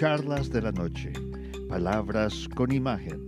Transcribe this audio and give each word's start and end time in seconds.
Charlas 0.00 0.48
de 0.48 0.62
la 0.62 0.72
Noche, 0.72 1.12
Palabras 1.68 2.48
con 2.54 2.72
Imagen, 2.72 3.26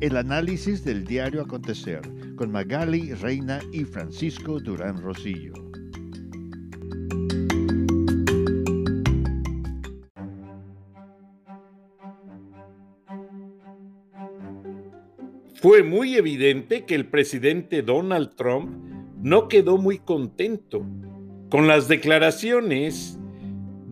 el 0.00 0.16
análisis 0.16 0.84
del 0.84 1.04
diario 1.04 1.42
acontecer 1.42 2.00
con 2.36 2.52
Magali 2.52 3.12
Reina 3.14 3.58
y 3.72 3.82
Francisco 3.82 4.60
Durán 4.60 5.02
Rosillo. 5.02 5.52
Fue 15.56 15.82
muy 15.82 16.14
evidente 16.14 16.84
que 16.84 16.94
el 16.94 17.06
presidente 17.08 17.82
Donald 17.82 18.36
Trump 18.36 18.70
no 19.20 19.48
quedó 19.48 19.76
muy 19.76 19.98
contento 19.98 20.86
con 21.50 21.66
las 21.66 21.88
declaraciones 21.88 23.18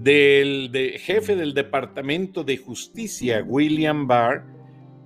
del 0.03 0.71
jefe 0.99 1.37
del 1.37 1.53
Departamento 1.53 2.43
de 2.43 2.57
Justicia, 2.57 3.45
William 3.47 4.07
Barr, 4.07 4.47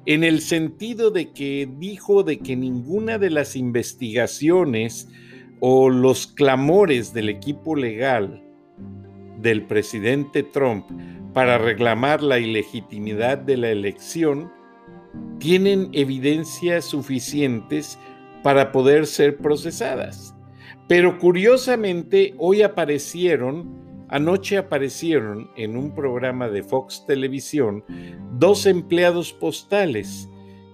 en 0.06 0.22
el 0.22 0.40
sentido 0.40 1.10
de 1.10 1.32
que 1.32 1.68
dijo 1.78 2.22
de 2.22 2.38
que 2.38 2.54
ninguna 2.54 3.18
de 3.18 3.30
las 3.30 3.56
investigaciones 3.56 5.08
o 5.58 5.90
los 5.90 6.28
clamores 6.28 7.12
del 7.12 7.28
equipo 7.28 7.74
legal 7.74 8.44
del 9.40 9.66
presidente 9.66 10.44
Trump 10.44 10.86
para 11.32 11.58
reclamar 11.58 12.22
la 12.22 12.38
ilegitimidad 12.38 13.38
de 13.38 13.56
la 13.56 13.70
elección 13.70 14.52
tienen 15.40 15.88
evidencias 15.92 16.84
suficientes 16.84 17.98
para 18.44 18.70
poder 18.70 19.06
ser 19.06 19.38
procesadas. 19.38 20.36
Pero 20.86 21.18
curiosamente 21.18 22.34
hoy 22.38 22.62
aparecieron 22.62 23.84
Anoche 24.14 24.58
aparecieron 24.58 25.50
en 25.56 25.76
un 25.76 25.92
programa 25.92 26.48
de 26.48 26.62
Fox 26.62 27.04
Televisión 27.04 27.82
dos 28.38 28.64
empleados 28.64 29.32
postales 29.32 30.28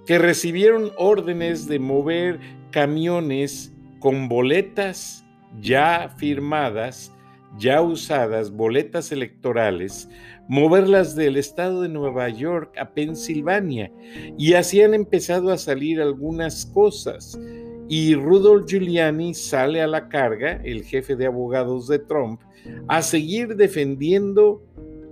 que 0.04 0.18
recibieron 0.18 0.92
órdenes 0.98 1.66
de 1.66 1.78
mover 1.78 2.38
camiones 2.70 3.72
con 3.98 4.28
boletas 4.28 5.24
ya 5.58 6.14
firmadas, 6.18 7.14
ya 7.56 7.80
usadas, 7.80 8.50
boletas 8.50 9.10
electorales, 9.10 10.10
moverlas 10.46 11.16
del 11.16 11.38
estado 11.38 11.80
de 11.80 11.88
Nueva 11.88 12.28
York 12.28 12.76
a 12.76 12.90
Pensilvania. 12.90 13.90
Y 14.36 14.52
así 14.52 14.82
han 14.82 14.92
empezado 14.92 15.50
a 15.50 15.56
salir 15.56 16.02
algunas 16.02 16.66
cosas. 16.66 17.40
Y 17.88 18.14
Rudolph 18.16 18.66
Giuliani 18.68 19.32
sale 19.32 19.80
a 19.80 19.86
la 19.86 20.10
carga, 20.10 20.60
el 20.62 20.84
jefe 20.84 21.16
de 21.16 21.24
abogados 21.24 21.88
de 21.88 22.00
Trump, 22.00 22.42
a 22.88 23.02
seguir 23.02 23.56
defendiendo 23.56 24.62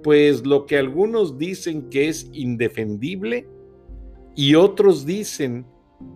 pues 0.02 0.46
lo 0.46 0.66
que 0.66 0.78
algunos 0.78 1.38
dicen 1.38 1.90
que 1.90 2.08
es 2.08 2.28
indefendible 2.32 3.48
y 4.36 4.54
otros 4.54 5.04
dicen, 5.04 5.66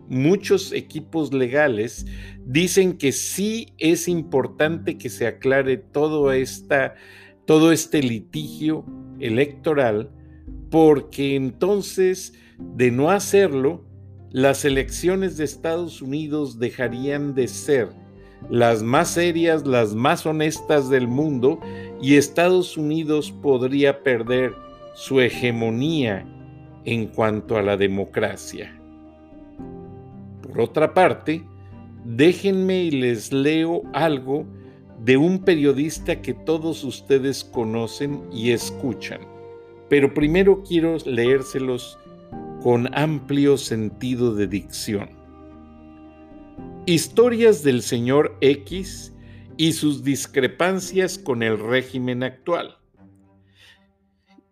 muchos 0.09 0.73
equipos 0.73 1.33
legales 1.33 2.07
dicen 2.47 2.97
que 2.97 3.11
sí 3.11 3.75
es 3.79 4.07
importante 4.07 4.97
que 4.97 5.09
se 5.09 5.27
aclare 5.27 5.77
todo, 5.77 6.33
esta, 6.33 6.95
todo 7.47 7.73
este 7.73 8.03
litigio 8.03 8.85
electoral 9.19 10.11
porque 10.71 11.35
entonces 11.35 12.33
de 12.59 12.91
no 12.91 13.11
hacerlo, 13.11 13.85
las 14.31 14.65
elecciones 14.65 15.37
de 15.37 15.45
Estados 15.45 16.01
Unidos 16.01 16.59
dejarían 16.59 17.35
de 17.35 17.49
ser 17.49 17.89
las 18.51 18.83
más 18.83 19.11
serias, 19.11 19.67
las 19.67 19.95
más 19.95 20.27
honestas 20.27 20.89
del 20.89 21.09
mundo, 21.09 21.61
y 22.01 22.17
Estados 22.17 22.77
Unidos 22.77 23.33
podría 23.43 24.03
perder 24.03 24.55
su 24.95 25.21
hegemonía 25.21 26.27
en 26.85 27.07
cuanto 27.07 27.57
a 27.57 27.63
la 27.63 27.77
democracia. 27.77 28.79
Por 30.43 30.61
otra 30.61 30.93
parte, 30.93 31.43
déjenme 32.05 32.85
y 32.85 32.91
les 32.91 33.33
leo 33.33 33.83
algo 33.93 34.45
de 35.05 35.17
un 35.17 35.41
periodista 35.41 36.21
que 36.21 36.35
todos 36.35 36.85
ustedes 36.85 37.43
conocen 37.43 38.23
y 38.33 38.51
escuchan, 38.51 39.21
pero 39.89 40.13
primero 40.13 40.63
quiero 40.63 40.97
leérselos 41.05 41.99
con 42.63 42.89
amplio 42.97 43.57
sentido 43.57 44.35
de 44.35 44.47
dicción. 44.47 45.22
Historias 46.85 47.63
del 47.63 47.81
señor 47.81 48.37
X 48.41 49.15
y 49.57 49.73
sus 49.73 50.03
discrepancias 50.03 51.17
con 51.17 51.45
el 51.45 51.57
régimen 51.57 52.25
actual. 52.25 52.77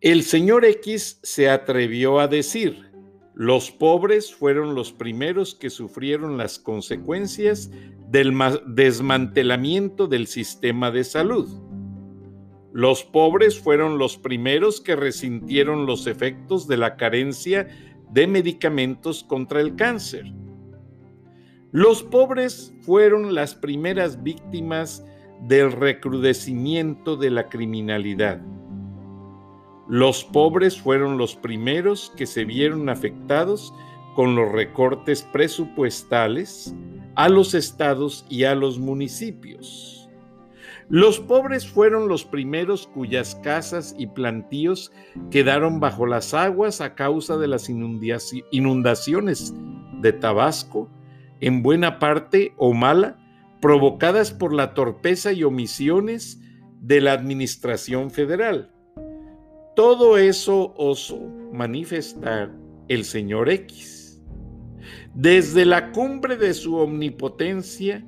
El 0.00 0.22
señor 0.22 0.64
X 0.64 1.18
se 1.24 1.50
atrevió 1.50 2.20
a 2.20 2.28
decir, 2.28 2.88
los 3.34 3.72
pobres 3.72 4.32
fueron 4.32 4.76
los 4.76 4.92
primeros 4.92 5.56
que 5.56 5.70
sufrieron 5.70 6.38
las 6.38 6.60
consecuencias 6.60 7.72
del 8.10 8.32
desmantelamiento 8.68 10.06
del 10.06 10.28
sistema 10.28 10.92
de 10.92 11.02
salud. 11.02 11.48
Los 12.72 13.02
pobres 13.02 13.58
fueron 13.58 13.98
los 13.98 14.16
primeros 14.16 14.80
que 14.80 14.94
resintieron 14.94 15.84
los 15.84 16.06
efectos 16.06 16.68
de 16.68 16.76
la 16.76 16.96
carencia 16.96 17.66
de 18.12 18.28
medicamentos 18.28 19.24
contra 19.24 19.60
el 19.60 19.74
cáncer. 19.74 20.32
Los 21.72 22.02
pobres 22.02 22.74
fueron 22.80 23.32
las 23.32 23.54
primeras 23.54 24.24
víctimas 24.24 25.04
del 25.42 25.70
recrudecimiento 25.70 27.16
de 27.16 27.30
la 27.30 27.48
criminalidad. 27.48 28.40
Los 29.88 30.24
pobres 30.24 30.80
fueron 30.80 31.16
los 31.16 31.36
primeros 31.36 32.12
que 32.16 32.26
se 32.26 32.44
vieron 32.44 32.88
afectados 32.88 33.72
con 34.16 34.34
los 34.34 34.50
recortes 34.50 35.22
presupuestales 35.32 36.74
a 37.14 37.28
los 37.28 37.54
estados 37.54 38.26
y 38.28 38.42
a 38.44 38.56
los 38.56 38.80
municipios. 38.80 40.08
Los 40.88 41.20
pobres 41.20 41.68
fueron 41.68 42.08
los 42.08 42.24
primeros 42.24 42.88
cuyas 42.88 43.36
casas 43.44 43.94
y 43.96 44.08
plantíos 44.08 44.90
quedaron 45.30 45.78
bajo 45.78 46.04
las 46.04 46.34
aguas 46.34 46.80
a 46.80 46.96
causa 46.96 47.36
de 47.36 47.46
las 47.46 47.68
inundaciones 47.70 49.54
de 50.00 50.12
Tabasco 50.12 50.88
en 51.40 51.62
buena 51.62 51.98
parte 51.98 52.54
o 52.56 52.72
mala, 52.72 53.18
provocadas 53.60 54.32
por 54.32 54.54
la 54.54 54.74
torpeza 54.74 55.32
y 55.32 55.44
omisiones 55.44 56.40
de 56.80 57.00
la 57.00 57.12
Administración 57.12 58.10
Federal. 58.10 58.70
Todo 59.76 60.18
eso 60.18 60.74
osó 60.76 61.18
manifestar 61.52 62.52
el 62.88 63.04
señor 63.04 63.48
X. 63.50 64.22
Desde 65.14 65.64
la 65.64 65.92
cumbre 65.92 66.36
de 66.36 66.54
su 66.54 66.76
omnipotencia, 66.76 68.04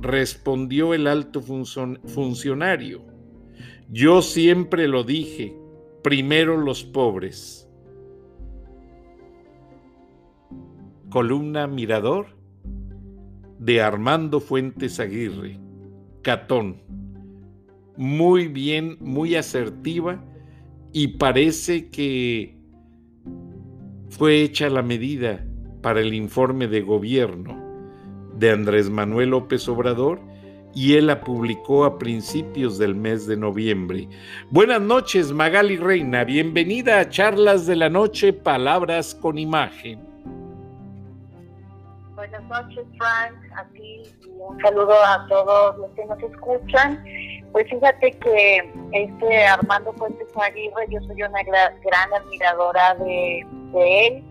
respondió 0.00 0.94
el 0.94 1.06
alto 1.06 1.40
funcionario, 1.42 3.02
yo 3.90 4.20
siempre 4.22 4.86
lo 4.86 5.02
dije, 5.02 5.56
primero 6.02 6.56
los 6.58 6.84
pobres. 6.84 7.68
Columna 11.08 11.66
Mirador 11.66 12.37
de 13.68 13.82
Armando 13.82 14.40
Fuentes 14.40 14.98
Aguirre, 14.98 15.58
Catón. 16.22 16.80
Muy 17.98 18.48
bien, 18.48 18.96
muy 18.98 19.34
asertiva 19.34 20.24
y 20.90 21.18
parece 21.18 21.90
que 21.90 22.56
fue 24.08 24.40
hecha 24.40 24.70
la 24.70 24.80
medida 24.80 25.44
para 25.82 26.00
el 26.00 26.14
informe 26.14 26.66
de 26.66 26.80
gobierno 26.80 27.62
de 28.38 28.52
Andrés 28.52 28.88
Manuel 28.88 29.28
López 29.28 29.68
Obrador 29.68 30.18
y 30.74 30.94
él 30.94 31.08
la 31.08 31.20
publicó 31.20 31.84
a 31.84 31.98
principios 31.98 32.78
del 32.78 32.94
mes 32.94 33.26
de 33.26 33.36
noviembre. 33.36 34.08
Buenas 34.50 34.80
noches, 34.80 35.30
Magali 35.30 35.76
Reina. 35.76 36.24
Bienvenida 36.24 37.00
a 37.00 37.10
Charlas 37.10 37.66
de 37.66 37.76
la 37.76 37.90
Noche, 37.90 38.32
Palabras 38.32 39.14
con 39.14 39.36
Imagen. 39.36 40.07
Buenas 42.30 42.62
noches, 42.62 42.86
Frank, 42.98 43.34
a 43.56 43.64
ti 43.72 44.02
y 44.20 44.28
un 44.38 44.60
saludo 44.60 44.92
a 44.92 45.26
todos 45.28 45.78
los 45.78 45.90
que 45.92 46.04
nos 46.04 46.22
escuchan. 46.22 47.02
Pues 47.52 47.66
fíjate 47.70 48.10
que 48.10 48.70
este 48.92 49.46
Armando 49.46 49.94
Fuentes 49.94 50.28
Aguirre, 50.36 50.88
yo 50.90 51.00
soy 51.06 51.22
una 51.22 51.42
gran, 51.42 52.12
admiradora 52.12 52.96
de, 52.96 53.46
él 53.74 54.22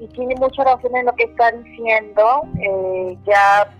y 0.00 0.08
tiene 0.08 0.34
mucha 0.36 0.64
razón 0.64 0.96
en 0.96 1.06
lo 1.06 1.14
que 1.14 1.22
está 1.22 1.52
diciendo. 1.52 2.42
Eh, 2.60 3.16
ya 3.24 3.72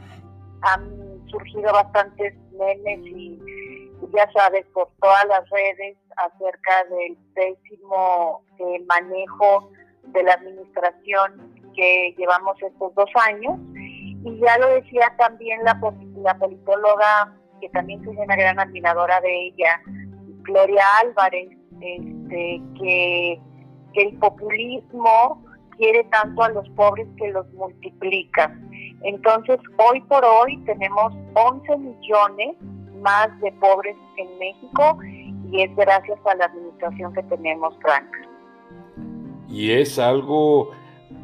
han 0.62 1.26
surgido 1.28 1.72
bastantes 1.72 2.34
memes 2.52 3.04
y 3.04 3.40
ya 4.14 4.30
sabes, 4.32 4.64
por 4.74 4.88
todas 5.00 5.26
las 5.26 5.50
redes 5.50 5.96
acerca 6.18 6.84
del 6.84 7.16
pésimo 7.34 8.44
eh, 8.58 8.84
manejo 8.86 9.72
de 10.04 10.22
la 10.22 10.34
administración 10.34 11.55
que 11.76 12.14
llevamos 12.16 12.60
estos 12.62 12.94
dos 12.94 13.10
años. 13.28 13.58
Y 14.24 14.40
ya 14.40 14.58
lo 14.58 14.68
decía 14.68 15.12
también 15.18 15.60
la, 15.62 15.78
politóloga, 16.38 17.36
que 17.60 17.68
también 17.68 18.04
soy 18.04 18.16
una 18.16 18.34
gran 18.34 18.58
admiradora 18.58 19.20
de 19.20 19.46
ella, 19.48 19.80
Gloria 20.42 20.82
Álvarez, 21.02 21.48
este, 21.80 22.60
que, 22.78 23.40
el 23.94 24.18
populismo 24.18 25.42
quiere 25.78 26.04
tanto 26.04 26.42
a 26.42 26.50
los 26.50 26.68
pobres 26.70 27.06
que 27.16 27.28
los 27.28 27.50
multiplica. 27.54 28.54
Entonces, 29.02 29.58
hoy 29.78 30.02
por 30.02 30.22
hoy 30.22 30.58
tenemos 30.66 31.14
11 31.32 31.78
millones 31.78 32.56
más 33.00 33.28
de 33.40 33.50
pobres 33.52 33.96
en 34.18 34.38
México 34.38 34.98
y 35.50 35.62
es 35.62 35.74
gracias 35.76 36.18
a 36.26 36.34
la 36.34 36.44
administración 36.44 37.14
que 37.14 37.22
tenemos, 37.22 37.74
Frank. 37.80 38.06
Y 39.48 39.72
es 39.72 39.98
algo 39.98 40.72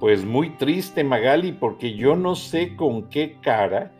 pues 0.02 0.24
muy 0.24 0.50
triste, 0.56 1.04
Magali, 1.04 1.52
porque 1.52 1.94
yo 1.94 2.16
no 2.16 2.34
sé 2.34 2.74
con 2.74 3.08
qué 3.08 3.38
cara 3.40 3.92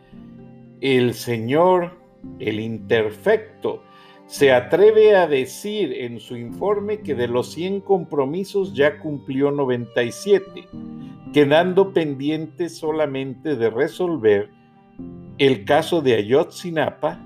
el 0.81 1.13
señor, 1.13 1.97
el 2.39 2.59
imperfecto, 2.59 3.81
se 4.25 4.51
atreve 4.51 5.15
a 5.15 5.27
decir 5.27 5.93
en 5.93 6.19
su 6.19 6.35
informe 6.35 6.99
que 6.99 7.15
de 7.15 7.29
los 7.29 7.53
100 7.53 7.79
compromisos 7.79 8.73
ya 8.73 8.99
cumplió 8.99 9.49
97, 9.51 10.67
quedando 11.31 11.93
pendiente 11.93 12.67
solamente 12.67 13.55
de 13.55 13.69
resolver 13.69 14.49
el 15.37 15.63
caso 15.63 16.01
de 16.01 16.15
Ayotzinapa, 16.15 17.25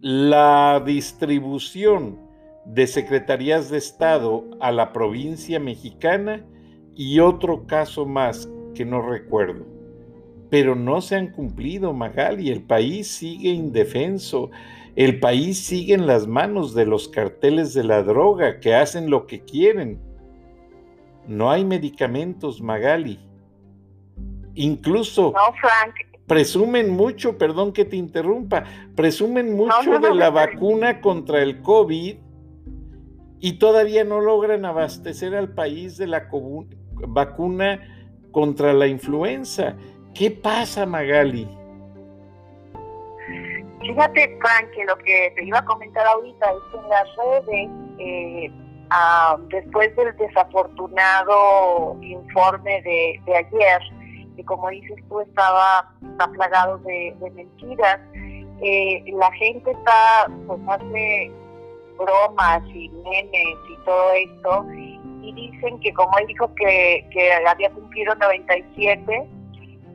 la 0.00 0.82
distribución 0.86 2.20
de 2.64 2.86
secretarías 2.86 3.68
de 3.68 3.76
Estado 3.76 4.46
a 4.60 4.72
la 4.72 4.94
provincia 4.94 5.60
mexicana 5.60 6.46
y 7.00 7.18
otro 7.18 7.66
caso 7.66 8.04
más 8.04 8.46
que 8.74 8.84
no 8.84 9.00
recuerdo. 9.00 9.64
Pero 10.50 10.74
no 10.74 11.00
se 11.00 11.16
han 11.16 11.28
cumplido, 11.28 11.94
Magali. 11.94 12.50
El 12.50 12.62
país 12.62 13.08
sigue 13.08 13.48
indefenso. 13.48 14.50
El 14.96 15.18
país 15.18 15.58
sigue 15.58 15.94
en 15.94 16.06
las 16.06 16.26
manos 16.26 16.74
de 16.74 16.84
los 16.84 17.08
carteles 17.08 17.72
de 17.72 17.84
la 17.84 18.02
droga 18.02 18.60
que 18.60 18.74
hacen 18.74 19.08
lo 19.08 19.26
que 19.26 19.40
quieren. 19.40 19.98
No 21.26 21.50
hay 21.50 21.64
medicamentos, 21.64 22.60
Magali. 22.60 23.18
Incluso 24.54 25.32
presumen 26.26 26.90
mucho, 26.90 27.38
perdón 27.38 27.72
que 27.72 27.86
te 27.86 27.96
interrumpa, 27.96 28.64
presumen 28.94 29.56
mucho 29.56 30.00
de 30.00 30.14
la 30.14 30.28
vacuna 30.28 31.00
contra 31.00 31.42
el 31.42 31.62
COVID 31.62 32.16
y 33.40 33.52
todavía 33.54 34.04
no 34.04 34.20
logran 34.20 34.66
abastecer 34.66 35.34
al 35.34 35.54
país 35.54 35.96
de 35.96 36.06
la 36.06 36.28
vacuna 37.08 37.80
contra 38.32 38.72
la 38.72 38.86
influenza. 38.86 39.74
¿Qué 40.14 40.30
pasa, 40.30 40.86
Magali? 40.86 41.48
Fíjate, 43.80 44.38
Frank, 44.40 44.70
que 44.74 44.84
lo 44.84 44.96
que 44.98 45.32
te 45.36 45.44
iba 45.44 45.58
a 45.58 45.64
comentar 45.64 46.06
ahorita 46.06 46.46
es 46.50 46.58
que 46.70 46.78
en 46.78 46.88
las 46.88 47.16
redes, 47.16 47.70
eh, 47.98 48.52
ah, 48.90 49.38
después 49.48 49.94
del 49.96 50.16
desafortunado 50.16 51.96
informe 52.02 52.82
de, 52.82 53.20
ayer, 53.34 53.80
que 54.36 54.44
como 54.44 54.68
dices 54.68 54.96
tú 55.08 55.20
estaba, 55.20 55.92
plagado 56.34 56.78
de, 56.78 57.16
mentiras, 57.34 58.00
eh, 58.62 59.02
la 59.14 59.32
gente 59.32 59.70
está, 59.70 60.30
pues 60.46 60.60
hace 60.68 61.32
bromas 61.98 62.62
y 62.74 62.90
memes 62.90 63.58
y 63.70 63.84
todo 63.84 64.12
esto, 64.12 64.66
y 65.22 65.32
dicen 65.32 65.78
que 65.80 65.92
como 65.92 66.16
él 66.18 66.26
dijo 66.26 66.54
que, 66.54 67.06
que 67.12 67.32
había 67.32 67.70
cumplido 67.70 68.14
97, 68.14 69.28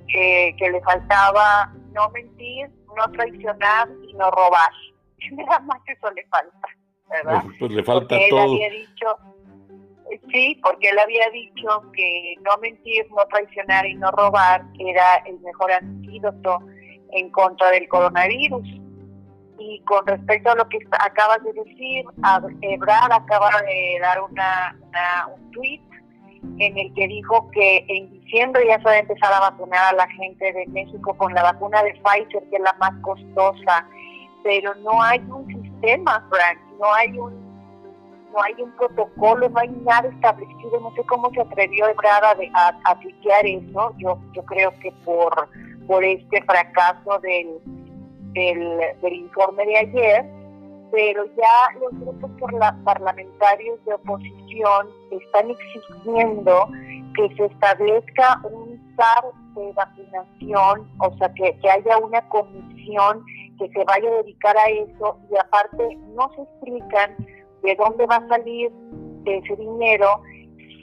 que, 0.07 0.55
que 0.57 0.69
le 0.69 0.81
faltaba 0.81 1.73
no 1.93 2.09
mentir, 2.09 2.69
no 2.95 3.11
traicionar 3.11 3.89
y 4.07 4.13
no 4.13 4.31
robar. 4.31 4.71
Nada 5.31 5.59
más 5.59 5.81
que 5.85 5.93
eso 5.93 6.11
le 6.11 6.25
falta, 6.27 6.67
¿verdad? 7.09 7.41
Pues, 7.43 7.55
pues 7.59 7.71
le 7.71 7.83
falta 7.83 8.15
todo. 8.29 8.43
Él 8.43 8.51
había 8.51 8.69
dicho, 8.69 9.17
sí, 10.31 10.59
porque 10.63 10.89
él 10.89 10.99
había 10.99 11.29
dicho 11.29 11.91
que 11.93 12.35
no 12.41 12.57
mentir, 12.61 13.05
no 13.09 13.25
traicionar 13.25 13.85
y 13.85 13.95
no 13.95 14.11
robar 14.11 14.63
era 14.79 15.15
el 15.25 15.39
mejor 15.39 15.71
antídoto 15.71 16.59
en 17.11 17.29
contra 17.31 17.71
del 17.71 17.87
coronavirus. 17.87 18.67
Y 19.67 19.79
con 19.81 20.05
respecto 20.05 20.51
a 20.51 20.55
lo 20.55 20.69
que 20.69 20.77
acabas 20.91 21.43
de 21.43 21.51
decir, 21.53 22.05
Ebrard 22.61 23.11
acaba 23.11 23.49
de 23.63 23.97
dar 23.99 24.21
una, 24.21 24.77
un 25.35 25.51
tweet 25.51 25.81
en 26.59 26.77
el 26.77 26.93
que 26.93 27.07
dijo 27.07 27.49
que 27.51 27.83
en 27.87 28.11
diciembre 28.11 28.63
ya 28.67 28.77
se 28.77 28.83
va 28.83 28.91
a 28.91 28.99
empezar 28.99 29.33
a 29.33 29.39
vacunar 29.39 29.93
a 29.93 29.97
la 29.97 30.07
gente 30.09 30.53
de 30.53 30.67
México 30.67 31.17
con 31.17 31.33
la 31.33 31.41
vacuna 31.41 31.81
de 31.81 31.93
Pfizer, 31.93 32.47
que 32.49 32.57
es 32.57 32.61
la 32.61 32.73
más 32.73 32.91
costosa, 33.01 33.87
pero 34.43 34.75
no 34.75 35.01
hay 35.01 35.19
un 35.21 35.47
sistema, 35.47 36.23
Frank, 36.29 36.59
no 36.79 36.93
hay 36.93 37.17
un 37.17 37.45
no 38.31 38.43
hay 38.43 38.53
un 38.61 38.71
protocolo, 38.75 39.47
no 39.47 39.59
hay 39.59 39.69
nada 39.69 40.09
establecido, 40.09 40.79
no 40.81 40.93
sé 40.93 41.03
cómo 41.07 41.31
se 41.31 41.39
atrevió 41.39 41.87
Ebrard 41.87 42.25
a, 42.25 42.67
a, 42.67 42.91
aplicar 42.91 43.45
eso, 43.45 43.93
yo 43.97 44.19
yo 44.33 44.43
creo 44.45 44.71
que 44.81 44.91
por 45.05 45.49
por 45.87 46.03
este 46.03 46.43
fracaso 46.43 47.17
del 47.19 47.61
del, 48.35 49.13
informe 49.13 49.65
de 49.65 49.77
ayer, 49.77 50.25
pero 50.91 51.25
ya 51.35 51.79
los 51.79 51.99
grupos 51.99 52.31
parlamentarios 52.83 53.83
de 53.85 53.93
oposición 53.93 54.87
están 55.11 55.49
exigiendo 55.49 56.67
que 57.15 57.35
se 57.35 57.45
establezca 57.45 58.41
un 58.43 58.79
SAR 58.95 59.25
de 59.55 59.71
vacunación, 59.73 60.87
o 60.99 61.17
sea, 61.17 61.33
que, 61.33 61.57
que 61.59 61.69
haya 61.69 61.97
una 61.97 62.21
comisión 62.29 63.23
que 63.57 63.69
se 63.69 63.83
vaya 63.85 64.09
a 64.09 64.23
dedicar 64.23 64.55
a 64.57 64.69
eso 64.69 65.17
y 65.31 65.37
aparte 65.37 65.97
no 66.15 66.29
se 66.35 66.41
explican 66.41 67.15
de 67.63 67.75
dónde 67.75 68.05
va 68.05 68.17
a 68.17 68.27
salir 68.27 68.71
ese 69.25 69.55
dinero 69.55 70.21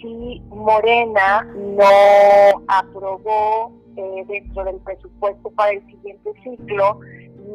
si 0.01 0.43
Morena 0.49 1.43
no 1.55 2.63
aprobó 2.69 3.73
eh, 3.97 4.25
dentro 4.27 4.65
del 4.65 4.77
presupuesto 4.81 5.51
para 5.51 5.73
el 5.73 5.87
siguiente 5.87 6.33
ciclo 6.43 6.99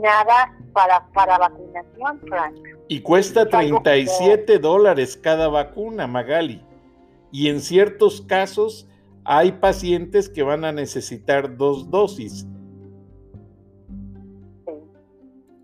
nada 0.02 0.54
para, 0.74 1.08
para 1.14 1.38
vacunación, 1.38 2.20
Frank. 2.28 2.56
Y 2.88 3.02
cuesta 3.02 3.48
37 3.48 4.60
dólares 4.60 5.18
cada 5.18 5.48
vacuna, 5.48 6.08
Magali. 6.08 6.64
Y 7.32 7.50
en 7.50 7.62
ciertos 7.62 8.22
casos 8.22 8.88
hay 9.24 9.52
pacientes 9.54 10.30
que 10.30 10.44
van 10.44 10.64
a 10.64 10.72
necesitar 10.72 11.58
dos 11.58 11.90
dosis. 11.90 12.48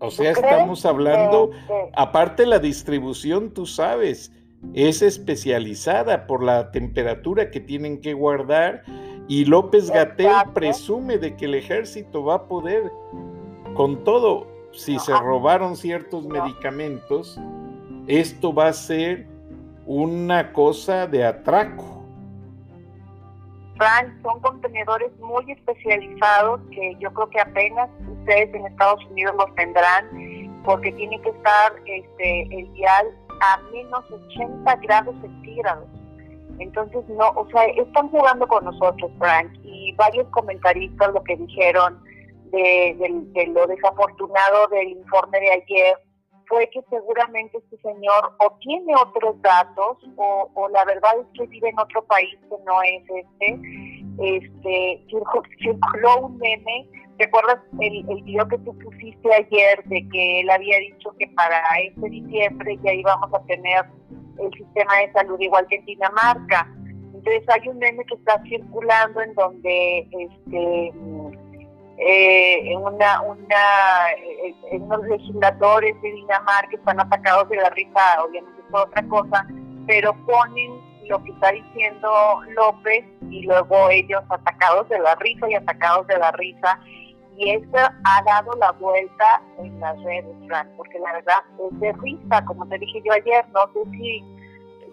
O 0.00 0.10
sea, 0.10 0.32
estamos 0.32 0.84
hablando, 0.84 1.50
aparte 1.96 2.44
la 2.44 2.58
distribución, 2.58 3.54
tú 3.54 3.64
sabes, 3.64 4.32
es 4.74 5.00
especializada 5.00 6.26
por 6.26 6.44
la 6.44 6.70
temperatura 6.72 7.50
que 7.50 7.60
tienen 7.60 8.02
que 8.02 8.12
guardar 8.12 8.84
y 9.28 9.46
López 9.46 9.90
Gatel 9.90 10.30
presume 10.52 11.16
de 11.16 11.36
que 11.36 11.46
el 11.46 11.54
ejército 11.54 12.22
va 12.22 12.34
a 12.34 12.48
poder 12.48 12.90
con 13.74 14.04
todo, 14.04 14.46
si 14.72 14.98
se 14.98 15.12
robaron 15.16 15.76
ciertos 15.76 16.24
medicamentos, 16.26 17.38
esto 18.06 18.52
va 18.52 18.68
a 18.68 18.72
ser 18.72 19.26
una 19.86 20.52
cosa 20.52 21.06
de 21.06 21.24
atraco. 21.24 22.02
Frank, 23.76 24.08
son 24.22 24.40
contenedores 24.40 25.10
muy 25.18 25.50
especializados 25.50 26.60
que 26.70 26.96
yo 27.00 27.12
creo 27.12 27.28
que 27.30 27.40
apenas 27.40 27.90
ustedes 28.20 28.54
en 28.54 28.66
Estados 28.66 29.04
Unidos 29.10 29.34
los 29.36 29.54
tendrán 29.56 30.62
porque 30.64 30.92
tiene 30.92 31.20
que 31.20 31.30
estar 31.30 31.72
este, 31.84 32.42
el 32.56 32.66
vial 32.68 33.06
a 33.40 33.60
menos 33.72 34.04
80 34.10 34.76
grados 34.76 35.14
centígrados. 35.20 35.88
Entonces, 36.60 37.02
no, 37.08 37.30
o 37.30 37.48
sea, 37.50 37.64
están 37.64 38.08
jugando 38.10 38.46
con 38.46 38.64
nosotros, 38.64 39.10
Frank, 39.18 39.52
y 39.64 39.92
varios 39.96 40.28
comentaristas 40.28 41.12
lo 41.12 41.22
que 41.24 41.36
dijeron 41.36 42.00
de, 42.54 43.46
lo 43.48 43.66
desafortunado 43.66 44.68
del 44.68 44.88
informe 44.88 45.40
de 45.40 45.52
ayer 45.52 45.96
fue 46.46 46.68
que 46.70 46.82
seguramente 46.90 47.58
este 47.58 47.76
señor 47.78 48.36
o 48.38 48.56
tiene 48.60 48.94
otros 48.96 49.40
datos 49.42 49.98
o, 50.16 50.68
la 50.68 50.84
verdad 50.84 51.12
es 51.20 51.26
que 51.38 51.46
vive 51.46 51.70
en 51.70 51.78
otro 51.78 52.04
país 52.04 52.36
que 52.48 52.56
no 52.64 52.82
es 52.82 53.02
este. 53.08 53.60
Este 54.16 55.04
circuló 55.08 56.26
un 56.26 56.38
meme. 56.38 56.88
¿Recuerdas 57.18 57.58
el, 57.80 58.08
el 58.08 58.22
video 58.22 58.46
que 58.46 58.58
tú 58.58 58.76
pusiste 58.78 59.32
ayer 59.32 59.82
de 59.84 60.08
que 60.08 60.40
él 60.40 60.50
había 60.50 60.78
dicho 60.78 61.10
que 61.18 61.26
para 61.28 61.60
este 61.80 62.10
diciembre 62.10 62.78
ya 62.84 62.92
íbamos 62.92 63.32
a 63.32 63.42
tener 63.46 63.84
el 64.38 64.52
sistema 64.52 64.98
de 64.98 65.12
salud 65.12 65.40
igual 65.40 65.66
que 65.68 65.76
en 65.76 65.84
Dinamarca? 65.86 66.68
Entonces 67.14 67.48
hay 67.48 67.68
un 67.68 67.78
meme 67.78 68.04
que 68.04 68.14
está 68.14 68.40
circulando 68.42 69.20
en 69.22 69.34
donde 69.34 70.08
este 70.10 70.92
eh, 71.96 72.76
una, 72.76 73.20
una, 73.22 74.12
eh, 74.18 74.54
unos 74.72 75.06
legisladores 75.06 76.00
de 76.02 76.12
Dinamarca 76.12 76.76
están 76.76 77.00
atacados 77.00 77.48
de 77.48 77.56
la 77.56 77.70
risa, 77.70 78.00
obviamente 78.26 78.60
es 78.66 78.74
otra 78.74 79.02
cosa, 79.08 79.46
pero 79.86 80.14
ponen 80.26 80.72
lo 81.08 81.22
que 81.22 81.30
está 81.32 81.52
diciendo 81.52 82.40
López 82.56 83.04
y 83.30 83.42
luego 83.42 83.90
ellos 83.90 84.22
atacados 84.28 84.88
de 84.88 84.98
la 84.98 85.14
risa 85.16 85.48
y 85.48 85.54
atacados 85.54 86.06
de 86.06 86.18
la 86.18 86.32
risa. 86.32 86.80
Y 87.36 87.50
eso 87.50 87.76
ha 87.76 88.22
dado 88.22 88.52
la 88.60 88.70
vuelta 88.72 89.42
en 89.58 89.80
las 89.80 90.00
redes, 90.04 90.36
porque 90.76 90.98
la 91.00 91.12
verdad 91.14 91.38
es 91.72 91.80
de 91.80 91.92
risa, 91.94 92.44
como 92.44 92.66
te 92.68 92.78
dije 92.78 93.02
yo 93.04 93.12
ayer, 93.12 93.44
no 93.52 93.66
sé 93.72 93.90
si 93.90 94.24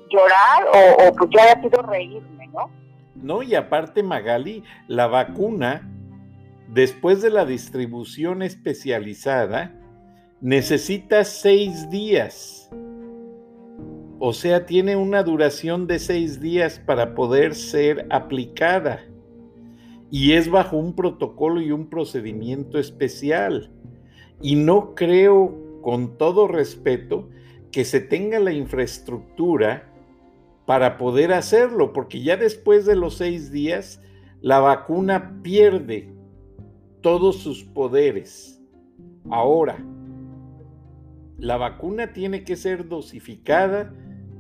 llorar 0.10 0.66
o, 0.74 1.08
o 1.08 1.14
pues 1.14 1.30
ya 1.32 1.52
ha 1.52 1.62
sido 1.62 1.82
reírme, 1.84 2.48
¿no? 2.48 2.70
No, 3.16 3.44
y 3.44 3.54
aparte 3.54 4.02
Magali, 4.02 4.64
la 4.88 5.06
vacuna, 5.06 5.88
después 6.72 7.22
de 7.22 7.30
la 7.30 7.46
distribución 7.46 8.42
especializada, 8.42 9.78
necesita 10.40 11.26
seis 11.26 11.90
días. 11.90 12.70
O 14.20 14.34
sea, 14.34 14.66
tiene 14.66 14.96
una 14.96 15.24
duración 15.24 15.86
de 15.86 16.00
seis 16.00 16.40
días 16.40 16.80
para 16.80 17.14
poder 17.14 17.56
ser 17.56 18.08
aplicada. 18.10 19.02
Y 20.10 20.34
es 20.34 20.50
bajo 20.50 20.78
un 20.78 20.96
protocolo 20.96 21.62
y 21.62 21.72
un 21.72 21.90
procedimiento 21.90 22.80
especial. 22.80 23.72
Y 24.42 24.56
no 24.56 24.96
creo, 24.96 25.80
con 25.82 26.18
todo 26.18 26.48
respeto, 26.48 27.30
que 27.72 27.84
se 27.84 28.00
tenga 28.00 28.40
la 28.40 28.52
infraestructura 28.54 29.92
para 30.66 30.98
poder 30.98 31.34
hacerlo, 31.34 31.92
porque 31.92 32.22
ya 32.22 32.38
después 32.38 32.86
de 32.86 32.96
los 32.96 33.18
seis 33.18 33.52
días, 33.52 34.02
la 34.42 34.60
vacuna 34.60 35.42
pierde 35.42 36.11
todos 37.02 37.38
sus 37.38 37.64
poderes. 37.64 38.62
Ahora, 39.30 39.84
la 41.38 41.58
vacuna 41.58 42.14
tiene 42.14 42.44
que 42.44 42.56
ser 42.56 42.88
dosificada 42.88 43.94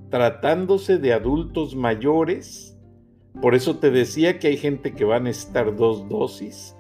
tratándose 0.10 0.98
de 0.98 1.14
adultos 1.14 1.76
mayores. 1.76 2.78
Por 3.42 3.56
eso 3.56 3.78
te 3.80 3.90
decía 3.90 4.40
que 4.40 4.48
hay 4.48 4.58
gente 4.58 4.94
que 4.94 5.06
van 5.06 5.22
a 5.22 5.26
necesitar 5.26 5.76
dos 5.76 6.08
dosis. 6.10 6.76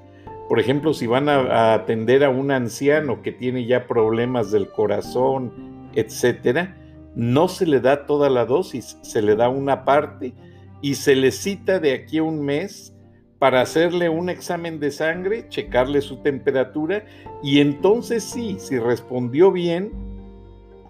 Por 0.47 0.59
ejemplo, 0.59 0.93
si 0.93 1.07
van 1.07 1.29
a, 1.29 1.73
atender 1.73 2.23
a 2.23 2.29
un 2.29 2.51
anciano 2.51 3.21
que 3.21 3.31
tiene 3.31 3.65
ya 3.65 3.87
problemas 3.87 4.51
del 4.51 4.69
corazón, 4.69 5.89
etcétera, 5.95 6.77
no 7.15 7.47
se 7.47 7.65
le 7.65 7.79
da 7.79 8.05
toda 8.05 8.29
la 8.29 8.45
dosis, 8.45 8.97
se 9.01 9.21
le 9.21 9.35
da 9.35 9.49
una 9.49 9.85
parte 9.85 10.33
y 10.81 10.95
se 10.95 11.15
le 11.15 11.31
cita 11.31 11.79
de 11.79 11.93
aquí 11.93 12.17
a 12.17 12.23
un 12.23 12.43
mes 12.43 12.90
para 13.41 13.61
hacerle 13.61 14.07
un 14.07 14.29
examen 14.29 14.79
de 14.79 14.91
sangre, 14.91 15.49
checarle 15.49 16.01
su 16.01 16.17
temperatura 16.17 17.05
y 17.41 17.59
entonces 17.59 18.23
sí, 18.23 18.57
si 18.59 18.77
respondió 18.77 19.51
bien, 19.51 19.91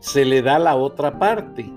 se 0.01 0.25
le 0.25 0.41
da 0.41 0.60
la 0.60 0.75
otra 0.75 1.17
parte. 1.17 1.72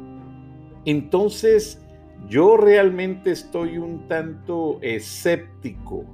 Entonces, 0.85 1.81
yo 2.29 2.57
realmente 2.57 3.31
estoy 3.31 3.79
un 3.79 4.09
tanto 4.09 4.81
escéptico 4.83 6.07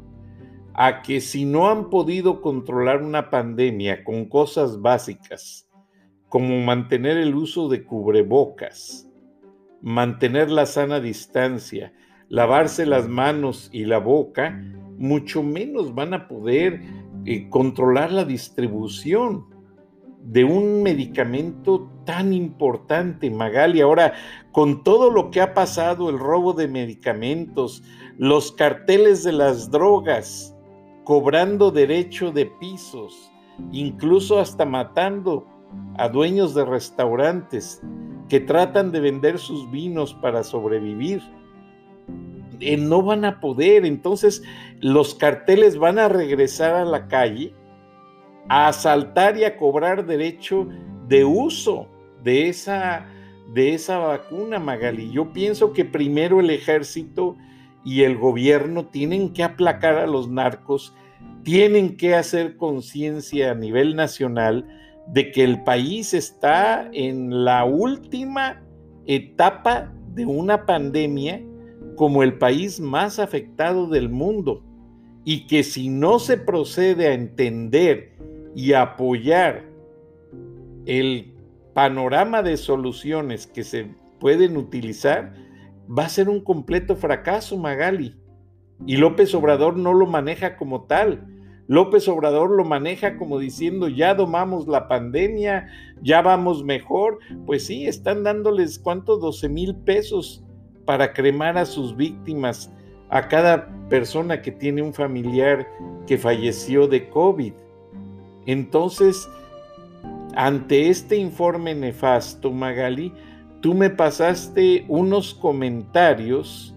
a 0.74 1.00
que 1.00 1.22
si 1.22 1.46
no 1.46 1.70
han 1.70 1.88
podido 1.88 2.42
controlar 2.42 3.02
una 3.02 3.30
pandemia 3.30 4.04
con 4.04 4.26
cosas 4.26 4.82
básicas, 4.82 5.70
como 6.28 6.60
mantener 6.60 7.16
el 7.16 7.34
uso 7.34 7.70
de 7.70 7.82
cubrebocas, 7.82 9.08
mantener 9.80 10.50
la 10.50 10.66
sana 10.66 11.00
distancia, 11.00 11.94
lavarse 12.30 12.86
las 12.86 13.08
manos 13.08 13.68
y 13.72 13.84
la 13.84 13.98
boca, 13.98 14.58
mucho 14.96 15.42
menos 15.42 15.94
van 15.94 16.14
a 16.14 16.28
poder 16.28 16.80
eh, 17.26 17.50
controlar 17.50 18.12
la 18.12 18.24
distribución 18.24 19.46
de 20.22 20.44
un 20.44 20.82
medicamento 20.82 21.90
tan 22.04 22.32
importante, 22.32 23.30
Magali. 23.30 23.80
Ahora, 23.80 24.14
con 24.52 24.84
todo 24.84 25.10
lo 25.10 25.30
que 25.30 25.40
ha 25.40 25.54
pasado, 25.54 26.08
el 26.08 26.18
robo 26.18 26.52
de 26.52 26.68
medicamentos, 26.68 27.82
los 28.16 28.52
carteles 28.52 29.24
de 29.24 29.32
las 29.32 29.70
drogas, 29.70 30.54
cobrando 31.04 31.72
derecho 31.72 32.30
de 32.30 32.46
pisos, 32.46 33.32
incluso 33.72 34.38
hasta 34.38 34.64
matando 34.64 35.48
a 35.96 36.08
dueños 36.08 36.54
de 36.54 36.64
restaurantes 36.64 37.82
que 38.28 38.38
tratan 38.38 38.92
de 38.92 39.00
vender 39.00 39.38
sus 39.38 39.68
vinos 39.70 40.14
para 40.14 40.44
sobrevivir 40.44 41.20
eh, 42.60 42.76
no 42.76 43.02
van 43.02 43.24
a 43.24 43.40
poder. 43.40 43.84
Entonces 43.84 44.42
los 44.80 45.14
carteles 45.14 45.78
van 45.78 45.98
a 45.98 46.08
regresar 46.08 46.74
a 46.74 46.84
la 46.84 47.08
calle 47.08 47.54
a 48.48 48.68
asaltar 48.68 49.36
y 49.36 49.44
a 49.44 49.56
cobrar 49.56 50.06
derecho 50.06 50.66
de 51.06 51.24
uso 51.24 51.86
de 52.24 52.48
esa, 52.48 53.06
de 53.54 53.74
esa 53.74 53.98
vacuna, 53.98 54.58
Magali. 54.58 55.10
Yo 55.12 55.32
pienso 55.32 55.72
que 55.72 55.84
primero 55.84 56.40
el 56.40 56.50
ejército 56.50 57.36
y 57.84 58.02
el 58.02 58.18
gobierno 58.18 58.86
tienen 58.86 59.32
que 59.32 59.42
aplacar 59.42 59.96
a 59.96 60.06
los 60.06 60.28
narcos, 60.28 60.94
tienen 61.44 61.96
que 61.96 62.14
hacer 62.14 62.56
conciencia 62.56 63.52
a 63.52 63.54
nivel 63.54 63.96
nacional 63.96 64.66
de 65.06 65.30
que 65.30 65.44
el 65.44 65.62
país 65.62 66.12
está 66.12 66.88
en 66.92 67.44
la 67.44 67.64
última 67.64 68.62
etapa 69.06 69.92
de 70.14 70.26
una 70.26 70.66
pandemia 70.66 71.40
como 72.00 72.22
el 72.22 72.38
país 72.38 72.80
más 72.80 73.18
afectado 73.18 73.86
del 73.86 74.08
mundo 74.08 74.62
y 75.22 75.46
que 75.46 75.62
si 75.62 75.90
no 75.90 76.18
se 76.18 76.38
procede 76.38 77.08
a 77.08 77.12
entender 77.12 78.16
y 78.56 78.72
apoyar 78.72 79.66
el 80.86 81.34
panorama 81.74 82.42
de 82.42 82.56
soluciones 82.56 83.46
que 83.46 83.64
se 83.64 83.94
pueden 84.18 84.56
utilizar, 84.56 85.34
va 85.86 86.06
a 86.06 86.08
ser 86.08 86.30
un 86.30 86.40
completo 86.40 86.96
fracaso, 86.96 87.58
Magali. 87.58 88.16
Y 88.86 88.96
López 88.96 89.34
Obrador 89.34 89.76
no 89.76 89.92
lo 89.92 90.06
maneja 90.06 90.56
como 90.56 90.84
tal. 90.84 91.26
López 91.66 92.08
Obrador 92.08 92.48
lo 92.48 92.64
maneja 92.64 93.18
como 93.18 93.38
diciendo, 93.38 93.88
ya 93.88 94.14
domamos 94.14 94.66
la 94.66 94.88
pandemia, 94.88 95.68
ya 96.00 96.22
vamos 96.22 96.64
mejor. 96.64 97.18
Pues 97.44 97.66
sí, 97.66 97.86
están 97.86 98.24
dándoles 98.24 98.78
cuánto, 98.78 99.18
12 99.18 99.50
mil 99.50 99.76
pesos 99.76 100.46
para 100.90 101.12
cremar 101.12 101.56
a 101.56 101.66
sus 101.66 101.96
víctimas, 101.96 102.68
a 103.10 103.28
cada 103.28 103.68
persona 103.88 104.42
que 104.42 104.50
tiene 104.50 104.82
un 104.82 104.92
familiar 104.92 105.64
que 106.04 106.18
falleció 106.18 106.88
de 106.88 107.08
COVID. 107.08 107.52
Entonces, 108.46 109.30
ante 110.34 110.88
este 110.88 111.14
informe 111.14 111.76
nefasto, 111.76 112.50
Magali, 112.50 113.14
tú 113.60 113.72
me 113.72 113.88
pasaste 113.88 114.84
unos 114.88 115.32
comentarios 115.32 116.74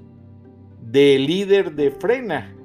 del 0.80 1.26
líder 1.26 1.72
de 1.72 1.90
Frena. 1.90 2.56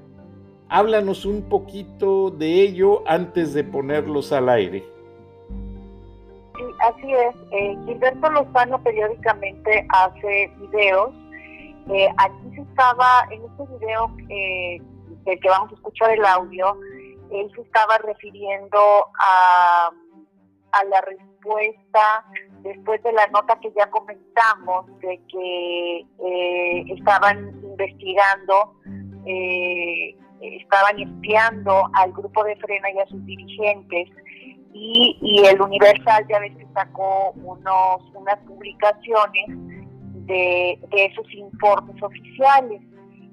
Háblanos 0.68 1.24
un 1.24 1.40
poquito 1.40 2.30
de 2.30 2.60
ello 2.60 3.02
antes 3.08 3.54
de 3.54 3.64
ponerlos 3.64 4.32
al 4.32 4.50
aire. 4.50 4.84
Sí, 6.58 6.64
así 6.80 7.10
es. 7.10 7.34
Eh, 7.52 7.78
Gilberto 7.86 8.28
Lozano 8.32 8.82
periódicamente 8.82 9.86
hace 9.88 10.52
videos 10.60 11.14
eh, 11.90 12.08
aquí 12.18 12.54
se 12.54 12.62
estaba, 12.62 13.26
en 13.30 13.42
este 13.44 13.78
video 13.78 14.08
del 15.24 15.40
que 15.40 15.48
vamos 15.48 15.72
a 15.72 15.74
escuchar 15.74 16.10
el 16.10 16.24
audio, 16.24 16.76
él 17.30 17.50
se 17.54 17.60
estaba 17.62 17.98
refiriendo 17.98 18.78
a, 19.18 19.90
a 20.72 20.84
la 20.84 21.00
respuesta 21.00 22.24
después 22.62 23.02
de 23.02 23.12
la 23.12 23.26
nota 23.28 23.58
que 23.60 23.72
ya 23.76 23.88
comentamos 23.90 24.86
de 25.00 25.20
que 25.30 26.06
eh, 26.24 26.84
estaban 26.88 27.48
investigando, 27.62 28.74
eh, 29.26 30.16
estaban 30.40 30.98
espiando 30.98 31.88
al 31.94 32.12
grupo 32.12 32.44
de 32.44 32.56
Frena 32.56 32.90
y 32.90 32.98
a 32.98 33.06
sus 33.06 33.24
dirigentes. 33.24 34.08
Y, 34.74 35.18
y 35.22 35.46
el 35.46 35.60
Universal 35.60 36.26
ya 36.28 36.38
ves 36.38 36.56
que 36.56 36.66
sacó 36.74 37.32
unos, 37.32 38.02
unas 38.14 38.38
publicaciones 38.40 39.77
de, 40.28 40.78
esos 40.92 41.32
informes 41.32 42.00
oficiales. 42.02 42.80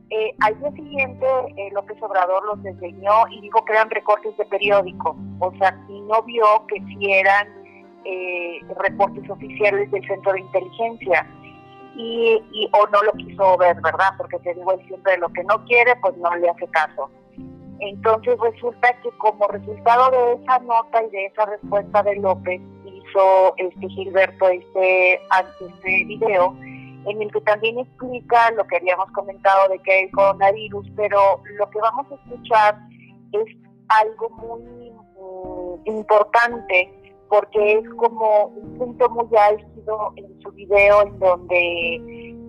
Eh, 0.10 0.34
al 0.42 0.58
día 0.60 0.72
siguiente, 0.72 1.26
eh, 1.58 1.70
López 1.74 1.98
Obrador 2.02 2.46
los 2.46 2.64
desdeñó 2.64 3.28
y 3.32 3.42
dijo 3.42 3.64
que 3.66 3.74
eran 3.74 3.90
recortes 3.90 4.36
de 4.38 4.46
periódico, 4.46 5.16
o 5.40 5.52
sea, 5.58 5.78
y 5.90 6.00
no 6.02 6.22
vio 6.24 6.46
que 6.68 6.80
si 6.86 7.12
eran 7.12 7.48
eh, 8.06 8.60
reportes 8.78 9.30
oficiales 9.30 9.90
del 9.92 10.06
Centro 10.08 10.34
de 10.34 10.40
Inteligencia. 10.42 11.28
Y, 11.98 12.70
o 12.74 12.88
no 12.88 13.02
lo 13.04 13.14
quiso 13.14 13.58
ver, 13.58 13.80
¿verdad? 13.82 14.14
Porque 14.18 14.38
te 14.40 14.54
digo, 14.54 14.74
él 14.74 14.86
siempre 14.86 15.18
lo 15.18 15.30
que 15.30 15.46
no 15.46 15.64
quiere, 15.64 15.96
pues 16.02 16.16
no 16.18 16.36
le 16.36 16.50
hace 16.50 16.68
caso. 16.68 17.10
Entonces 17.80 18.38
resulta 18.38 18.94
que 19.02 19.10
como 19.18 19.48
resultado 19.48 20.12
de 20.12 20.44
esa 20.44 20.60
nota 20.60 21.04
y 21.04 21.10
de 21.12 21.26
esa 21.28 21.46
respuesta 21.46 22.04
de 22.04 22.18
López, 22.18 22.62
hizo 22.86 23.54
este 23.58 23.88
Gilberto 23.88 24.50
este, 24.50 25.14
este 25.14 26.06
video 26.06 26.54
en 27.06 27.22
el 27.22 27.32
que 27.32 27.42
también 27.42 27.80
explica 27.80 28.52
lo 28.52 28.66
que 28.68 28.78
habíamos 28.78 29.12
comentado 29.12 29.70
de 29.70 29.80
que 29.80 29.92
hay 29.92 30.12
coronavirus, 30.12 30.88
pero 30.96 31.42
lo 31.58 31.70
que 31.70 31.80
vamos 31.80 32.08
a 32.12 32.16
escuchar 32.16 32.78
es 33.32 33.46
algo 33.88 34.30
muy 34.30 34.92
mm, 34.92 35.98
importante 35.98 36.92
porque 37.30 37.80
es 37.80 37.90
como 37.96 38.46
un 38.48 38.78
punto 38.78 39.10
muy 39.10 39.28
álgido 39.38 40.14
en 40.16 40.42
su 40.42 40.52
video 40.52 41.02
en 41.04 41.20
donde 41.20 41.96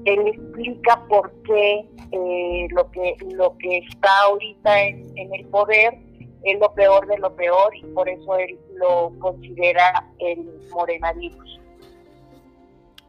él 0.04 0.26
explica 0.28 1.02
por 1.08 1.32
qué 1.42 1.84
eh, 2.12 2.68
lo 2.70 2.90
que 2.90 3.16
lo 3.34 3.56
que 3.58 3.78
está 3.78 4.08
ahorita 4.26 4.82
en, 4.82 5.18
en 5.18 5.34
el 5.34 5.46
poder 5.46 5.98
es 6.44 6.60
lo 6.60 6.72
peor 6.75 7.06
de 7.08 7.18
lo 7.18 7.34
peor 7.34 7.75
y 7.75 7.82
por 7.86 8.08
eso 8.08 8.36
él 8.36 8.56
lo 8.76 9.12
considera 9.18 10.06
el 10.18 10.48
morenavirus. 10.70 11.60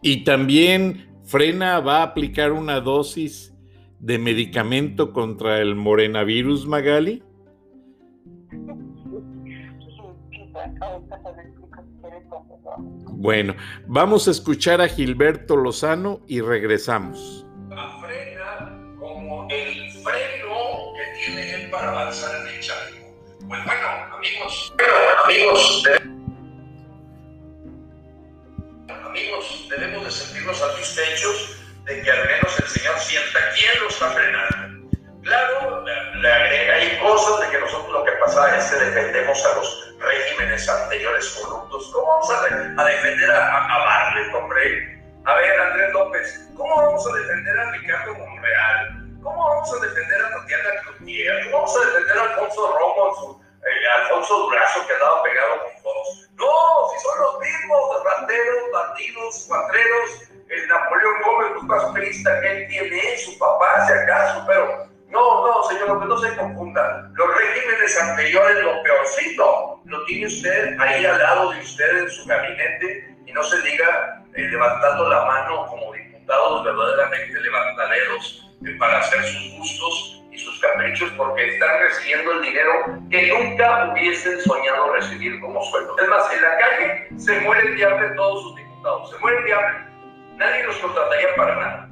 Y 0.01 0.23
también 0.23 1.06
Frena 1.27 1.81
va 1.81 1.98
a 1.98 2.03
aplicar 2.03 2.53
una 2.53 2.79
dosis 2.79 3.53
de 4.00 4.17
medicamento 4.17 5.12
contra 5.12 5.60
el 5.60 5.75
morenavirus, 5.75 6.65
Magali. 6.65 7.22
Bueno, 13.10 13.55
vamos 13.88 14.29
a 14.29 14.31
escuchar 14.31 14.79
a 14.79 14.88
Gilberto 14.88 15.57
Lozano 15.57 16.22
y 16.27 16.39
regresamos. 16.39 17.46
La 17.69 18.00
frena 18.00 18.96
como 18.98 19.50
el 19.50 19.91
freno 19.91 20.93
que 20.96 21.25
tiene 21.25 21.53
él 21.55 21.69
para 21.69 21.91
avanzar 21.91 22.48
en 22.48 22.55
el 22.55 22.62
charco. 22.62 22.98
Pues 23.50 23.65
bueno, 23.65 23.88
amigos, 24.15 24.74
amigos, 25.25 25.84
amigos, 25.84 25.96
debemos 29.69 30.05
de 30.05 30.12
sentirnos 30.12 30.57
satisfechos 30.57 31.57
de 31.86 32.01
que 32.01 32.12
al 32.12 32.25
menos 32.25 32.59
el 32.59 32.67
Señor 32.67 33.00
sienta 33.00 33.39
quién 33.55 33.79
lo 33.81 33.89
está 33.89 34.09
frenando. 34.12 34.89
Claro, 35.24 35.83
le 35.86 36.31
agrega 36.31 36.74
hay 36.75 37.00
cosas 37.00 37.41
de 37.41 37.50
que 37.50 37.59
nosotros 37.59 37.91
lo 37.91 38.03
que 38.05 38.12
pasa 38.13 38.57
es 38.57 38.65
que 38.65 38.77
defendemos 38.77 39.45
a 39.45 39.55
los 39.55 39.93
regímenes 40.00 40.69
anteriores 40.69 41.29
corruptos. 41.29 41.91
¿Cómo 41.93 42.07
vamos 42.07 42.31
a, 42.31 42.86
defender 42.86 43.31
a, 43.31 43.65
a, 43.65 44.38
hombre? 44.38 45.01
A 45.25 45.36
ver, 45.36 45.59
Andrés 45.59 45.93
López, 45.93 46.50
¿cómo 46.55 46.75
vamos 46.77 47.05
a 47.05 47.17
defender 47.17 47.59
a 47.59 47.71
Ricardo 47.71 48.13
Monreal? 48.15 49.19
¿Cómo 49.21 49.50
vamos 49.50 49.74
a 49.74 49.86
defender 49.86 50.25
a 50.25 50.29
Tatiana 50.29 50.69
Cloutier? 50.83 51.51
¿Cómo 51.51 51.57
vamos 51.57 51.75
a 51.75 51.86
defender 51.86 52.17
a 52.17 52.24
Alfonso 52.24 52.77
Romo, 52.79 53.41
eh, 53.43 54.01
Alfonso 54.01 54.38
Durazo, 54.38 54.88
que 54.88 54.93
andaba 54.93 55.24
pegado 55.24 55.63
con 55.63 55.83
todos? 55.83 56.26
No, 56.38 56.89
si 56.94 57.00
son 57.01 57.20
los 57.20 57.39
mismos, 57.39 58.03
rateros, 58.03 58.72
bandidos, 58.72 59.46
cuatreros, 59.48 60.29
el 60.50 60.67
Napoleón 60.67 61.15
Gómez, 61.25 61.62
un 61.62 61.67
pastorista 61.67 62.39
que 62.41 62.48
él 62.48 62.67
tiene, 62.67 63.17
su 63.17 63.38
papá, 63.39 63.86
si 63.88 63.94
acaso, 63.94 64.44
pero 64.48 64.88
no, 65.10 65.48
no, 65.48 65.63
señor 65.63 66.06
no 66.06 66.17
se 66.17 66.36
confunda. 66.38 67.10
Los 67.13 67.27
regímenes 67.36 68.01
anteriores, 68.01 68.63
lo 68.63 68.84
peorcito, 68.84 69.82
lo 69.86 70.06
tiene 70.06 70.27
usted 70.27 70.79
ahí 70.79 71.06
al 71.06 71.17
lado 71.17 71.51
de 71.51 71.60
usted 71.60 71.98
en 71.98 72.10
su 72.10 72.25
gabinete 72.25 73.15
y 73.25 73.32
no 73.32 73.44
se 73.44 73.60
diga 73.62 74.24
eh, 74.36 74.41
levantando 74.41 75.10
la 75.10 75.25
mano 75.25 75.65
como 75.67 75.94
diputados 75.94 76.63
verdaderamente 76.63 77.39
levantaderos 77.39 78.51
eh, 78.65 78.75
para 78.77 79.00
hacer 79.00 79.24
sus 79.24 79.58
gustos 79.58 80.16
sus 80.39 80.60
caprichos 80.60 81.12
porque 81.17 81.48
están 81.48 81.79
recibiendo 81.79 82.32
el 82.34 82.41
dinero 82.41 82.72
que 83.10 83.27
nunca 83.27 83.91
hubiesen 83.91 84.39
soñado 84.41 84.94
recibir 84.94 85.39
como 85.39 85.63
sueldo. 85.63 85.96
Es 86.00 86.08
más, 86.08 86.34
en 86.34 86.41
la 86.41 86.58
calle 86.58 87.08
se 87.17 87.39
mueren 87.41 87.75
de 87.75 87.86
hambre 87.86 88.10
todos 88.15 88.44
sus 88.44 88.56
diputados, 88.56 89.12
se 89.12 89.17
mueren 89.20 89.46
de 89.46 89.53
hambre. 89.53 89.86
Nadie 90.36 90.63
los 90.63 90.77
contrataría 90.77 91.36
para 91.36 91.56
nada. 91.56 91.89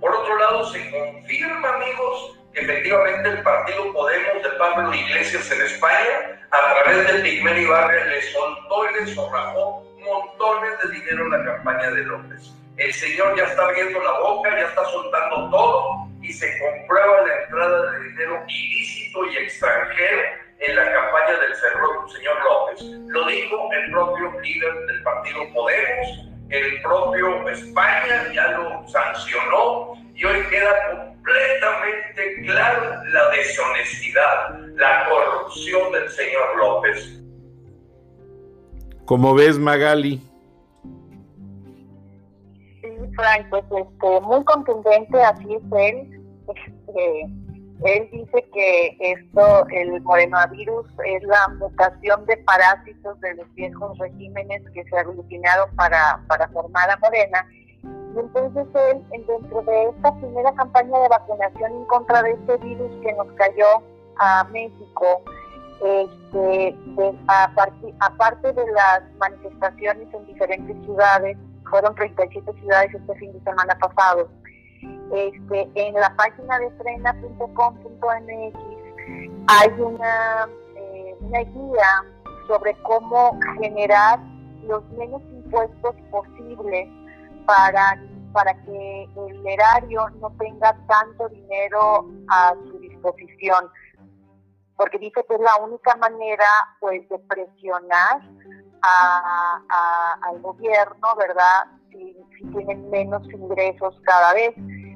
Por 0.00 0.14
otro 0.14 0.38
lado, 0.38 0.66
se 0.66 0.90
confirma, 0.90 1.74
amigos, 1.74 2.38
que 2.52 2.60
efectivamente 2.60 3.28
el 3.28 3.42
partido 3.42 3.92
Podemos 3.92 4.42
de 4.42 4.50
Pablo 4.58 4.94
Iglesias 4.94 5.50
en 5.50 5.62
España, 5.62 6.40
a 6.50 6.82
través 6.82 7.12
de 7.12 7.18
Pigmeno 7.20 7.60
Ibarra, 7.60 8.04
le 8.04 8.22
soltó 8.22 8.90
y 8.90 9.04
le 9.04 9.14
sorrajó 9.14 9.84
montones 9.98 10.72
de 10.82 10.90
dinero 10.90 11.24
en 11.24 11.30
la 11.30 11.52
campaña 11.52 11.90
de 11.90 12.02
López. 12.02 12.54
El 12.76 12.92
señor 12.92 13.36
ya 13.36 13.44
está 13.44 13.64
abriendo 13.64 14.00
la 14.00 14.20
boca, 14.20 14.50
ya 14.50 14.66
está 14.66 14.84
soltando 14.84 15.50
todo 15.50 16.07
y 16.28 16.32
se 16.34 16.46
comprueba 16.58 17.26
la 17.26 17.42
entrada 17.42 17.92
de 17.92 18.08
dinero 18.10 18.44
ilícito 18.46 19.26
y 19.26 19.36
extranjero 19.38 20.22
en 20.58 20.76
la 20.76 20.92
campaña 20.92 21.40
del 21.40 21.54
señor 21.54 22.36
López. 22.44 22.82
Lo 23.08 23.26
dijo 23.26 23.70
el 23.72 23.90
propio 23.92 24.40
líder 24.42 24.86
del 24.86 25.02
partido 25.02 25.40
Podemos, 25.54 26.28
el 26.50 26.82
propio 26.82 27.48
España 27.48 28.30
ya 28.34 28.48
lo 28.52 28.86
sancionó 28.88 29.94
y 30.14 30.24
hoy 30.24 30.42
queda 30.50 30.74
completamente 30.90 32.42
clara 32.42 33.02
la 33.06 33.30
deshonestidad, 33.30 34.58
la 34.74 35.08
corrupción 35.08 35.92
del 35.92 36.10
señor 36.10 36.56
López. 36.58 37.22
¿Cómo 39.06 39.34
ves, 39.34 39.58
Magali? 39.58 40.20
Sí, 42.82 42.88
Frank, 43.16 43.46
pues 43.48 43.64
este, 43.64 44.20
muy 44.20 44.44
contundente, 44.44 45.22
así 45.22 45.54
es 45.54 45.62
él. 45.78 46.17
Este, 46.88 47.28
él 47.84 48.08
dice 48.10 48.44
que 48.52 48.96
esto, 48.98 49.66
el 49.70 50.00
morenovirus, 50.02 50.86
es 51.06 51.22
la 51.22 51.48
mutación 51.60 52.26
de 52.26 52.36
parásitos 52.38 53.20
de 53.20 53.34
los 53.34 53.54
viejos 53.54 53.96
regímenes 53.98 54.62
que 54.74 54.84
se 54.84 54.98
aglutinaron 54.98 55.74
para, 55.76 56.20
para 56.26 56.48
formar 56.48 56.90
a 56.90 56.96
Morena. 56.96 57.46
Y 57.84 58.18
entonces 58.18 58.66
él, 58.74 59.04
dentro 59.10 59.62
de 59.62 59.90
esta 59.90 60.14
primera 60.16 60.52
campaña 60.54 60.98
de 60.98 61.08
vacunación 61.08 61.72
en 61.72 61.84
contra 61.84 62.22
de 62.22 62.32
este 62.32 62.56
virus 62.56 62.90
que 63.02 63.12
nos 63.12 63.28
cayó 63.34 63.82
a 64.18 64.44
México, 64.50 65.22
este, 65.84 66.76
aparte 67.28 68.52
de 68.52 68.72
las 68.72 69.02
manifestaciones 69.20 70.12
en 70.12 70.26
diferentes 70.26 70.76
ciudades, 70.84 71.38
fueron 71.70 71.94
37 71.94 72.52
ciudades 72.60 72.94
este 72.94 73.14
fin 73.16 73.32
de 73.32 73.40
semana 73.44 73.78
pasado, 73.78 74.28
este, 75.12 75.70
en 75.74 75.94
la 75.94 76.14
página 76.16 76.58
de 76.58 76.70
frena.com.mx 76.72 78.58
hay 79.48 79.68
una, 79.80 80.48
eh, 80.76 81.16
una 81.20 81.38
guía 81.40 82.04
sobre 82.46 82.74
cómo 82.82 83.38
generar 83.60 84.18
los 84.62 84.84
menos 84.90 85.22
impuestos 85.22 85.94
posibles 86.10 86.88
para, 87.46 87.98
para 88.32 88.52
que 88.64 89.04
el 89.04 89.46
erario 89.46 90.08
no 90.20 90.30
tenga 90.38 90.76
tanto 90.86 91.28
dinero 91.28 92.06
a 92.28 92.54
su 92.70 92.78
disposición. 92.78 93.70
Porque 94.76 94.98
dice 94.98 95.24
que 95.26 95.34
es 95.34 95.40
la 95.40 95.56
única 95.56 95.96
manera 95.96 96.44
pues 96.80 97.08
de 97.08 97.18
presionar 97.20 98.20
al 100.20 100.40
gobierno, 100.40 101.08
¿verdad? 101.16 101.77
Si, 101.90 102.16
tienen 102.52 102.90
menos 102.90 103.22
ingresos 103.32 104.00
cada 104.04 104.34
vez. 104.34 104.54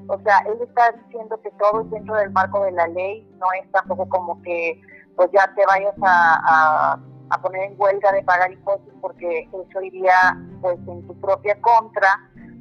O 0.09 0.19
sea, 0.21 0.39
él 0.47 0.59
está 0.63 0.93
diciendo 0.93 1.41
que 1.43 1.51
todo 1.53 1.83
es 1.83 1.91
dentro 1.91 2.15
del 2.17 2.31
marco 2.31 2.63
de 2.65 2.73
la 2.73 2.87
ley, 2.89 3.29
no 3.39 3.47
es 3.61 3.71
tampoco 3.73 4.09
como 4.09 4.41
que 4.43 4.81
pues 5.17 5.31
ya 5.33 5.53
te 5.55 5.65
vayas 5.67 5.95
a, 6.03 6.99
poner 7.43 7.73
en 7.73 7.81
huelga 7.81 8.13
de 8.13 8.23
pagar 8.23 8.53
impuestos 8.53 8.93
porque 9.01 9.49
eso 9.53 9.83
iría 9.83 10.39
pues 10.61 10.79
en 10.87 11.07
tu 11.07 11.19
propia 11.21 11.59
contra, 11.61 12.21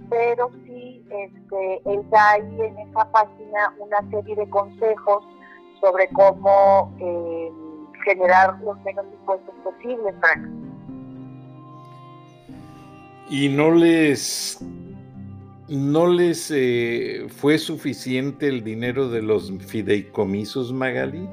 pero 0.09 0.49
sí 0.65 1.05
este, 1.09 1.81
él 1.85 2.09
da 2.09 2.31
ahí 2.31 2.61
en 2.61 2.79
esa 2.79 3.11
página 3.11 3.73
una 3.79 3.99
serie 4.09 4.35
de 4.35 4.49
consejos 4.49 5.23
sobre 5.81 6.07
cómo 6.09 6.93
eh, 6.99 7.51
generar 8.05 8.59
los 8.61 8.79
menos 8.81 9.05
impuestos 9.11 9.53
posibles, 9.63 10.15
Frank. 10.19 10.60
Y 13.31 13.49
no 13.49 13.71
les 13.71 14.59
¿No 15.71 16.05
les 16.05 16.51
eh, 16.53 17.27
fue 17.29 17.57
suficiente 17.57 18.49
el 18.49 18.61
dinero 18.61 19.07
de 19.07 19.21
los 19.21 19.49
fideicomisos, 19.65 20.73
Magali? 20.73 21.29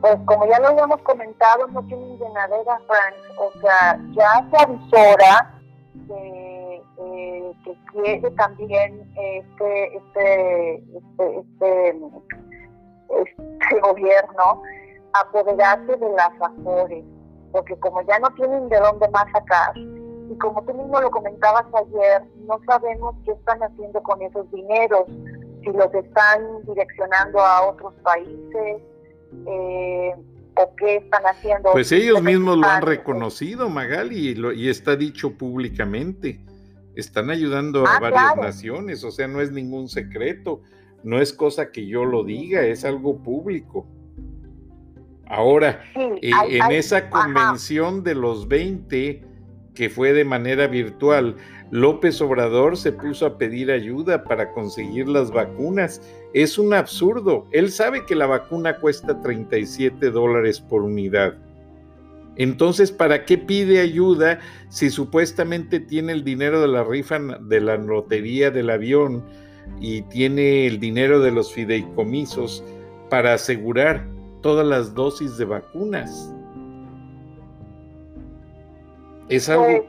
Pues 0.00 0.16
como 0.24 0.48
ya 0.48 0.58
lo 0.58 0.66
habíamos 0.66 1.00
comentado, 1.02 1.68
no 1.68 1.80
tienen 1.86 2.18
llenadera, 2.18 2.80
Frank. 2.88 3.14
O 3.38 3.52
sea, 3.60 4.00
ya 4.16 4.48
se 4.50 4.64
avisora 4.64 5.60
que, 6.08 6.82
eh, 6.98 7.52
quiere 7.92 8.30
también 8.32 9.00
este, 9.14 9.96
este, 9.96 10.74
este, 10.96 11.38
este, 11.38 11.96
este 13.22 13.80
gobierno 13.80 14.62
apoderarse 15.12 15.96
de 15.96 16.10
las 16.10 16.32
afores, 16.42 17.04
porque 17.52 17.76
como 17.76 18.02
ya 18.02 18.18
no 18.18 18.28
tienen 18.34 18.68
de 18.68 18.78
dónde 18.78 19.08
más 19.08 19.30
sacar, 19.32 19.76
y 20.30 20.36
como 20.38 20.62
tú 20.64 20.74
mismo 20.74 21.00
lo 21.00 21.10
comentabas 21.10 21.64
ayer, 21.74 22.22
no 22.46 22.60
sabemos 22.66 23.14
qué 23.24 23.32
están 23.32 23.62
haciendo 23.62 24.02
con 24.02 24.20
esos 24.22 24.50
dineros, 24.50 25.06
si 25.62 25.70
los 25.70 25.92
están 25.94 26.64
direccionando 26.66 27.40
a 27.40 27.68
otros 27.68 27.94
países 28.02 28.82
eh, 29.46 30.14
o 30.56 30.74
qué 30.76 30.96
están 30.96 31.22
haciendo. 31.24 31.72
Pues 31.72 31.92
ellos 31.92 32.22
mismos 32.22 32.58
lo 32.58 32.66
han 32.66 32.82
reconocido, 32.82 33.68
Magali, 33.68 34.34
y, 34.54 34.68
está 34.68 34.96
dicho 34.96 35.36
públicamente. 35.36 36.40
Están 36.94 37.30
ayudando 37.30 37.86
a 37.86 37.96
ah, 37.96 38.00
varias 38.00 38.36
naciones, 38.36 39.04
o 39.04 39.10
sea, 39.10 39.28
no 39.28 39.40
es 39.40 39.52
ningún 39.52 39.88
secreto, 39.88 40.62
no 41.04 41.20
es 41.20 41.32
cosa 41.32 41.70
que 41.70 41.86
yo 41.86 42.04
lo 42.04 42.24
diga, 42.24 42.62
es 42.62 42.84
algo 42.84 43.22
público. 43.22 43.86
Ahora, 45.28 45.82
eh, 45.94 46.30
en 46.48 46.72
esa 46.72 47.10
convención 47.10 48.02
de 48.02 48.14
los 48.14 48.48
20, 48.48 49.22
que 49.74 49.90
fue 49.90 50.12
de 50.12 50.24
manera 50.24 50.66
virtual, 50.66 51.36
López 51.70 52.20
Obrador 52.22 52.76
se 52.76 52.92
puso 52.92 53.26
a 53.26 53.36
pedir 53.36 53.70
ayuda 53.70 54.24
para 54.24 54.52
conseguir 54.52 55.06
las 55.06 55.30
vacunas. 55.30 56.00
Es 56.32 56.58
un 56.58 56.72
absurdo. 56.72 57.46
Él 57.52 57.70
sabe 57.70 58.06
que 58.06 58.14
la 58.14 58.26
vacuna 58.26 58.78
cuesta 58.78 59.20
37 59.20 60.10
dólares 60.10 60.60
por 60.60 60.82
unidad. 60.82 61.34
Entonces, 62.36 62.90
¿para 62.90 63.24
qué 63.24 63.36
pide 63.36 63.80
ayuda 63.80 64.38
si 64.70 64.90
supuestamente 64.90 65.80
tiene 65.80 66.12
el 66.12 66.24
dinero 66.24 66.60
de 66.60 66.68
la 66.68 66.84
rifa 66.84 67.18
de 67.18 67.60
la 67.60 67.76
lotería 67.76 68.50
del 68.50 68.70
avión 68.70 69.24
y 69.80 70.02
tiene 70.02 70.66
el 70.66 70.80
dinero 70.80 71.20
de 71.20 71.32
los 71.32 71.52
fideicomisos 71.52 72.64
para 73.10 73.34
asegurar 73.34 74.06
todas 74.42 74.66
las 74.66 74.94
dosis 74.94 75.36
de 75.36 75.44
vacunas? 75.44 76.32
Es 79.28 79.48
algo 79.48 79.66
pues 79.66 79.82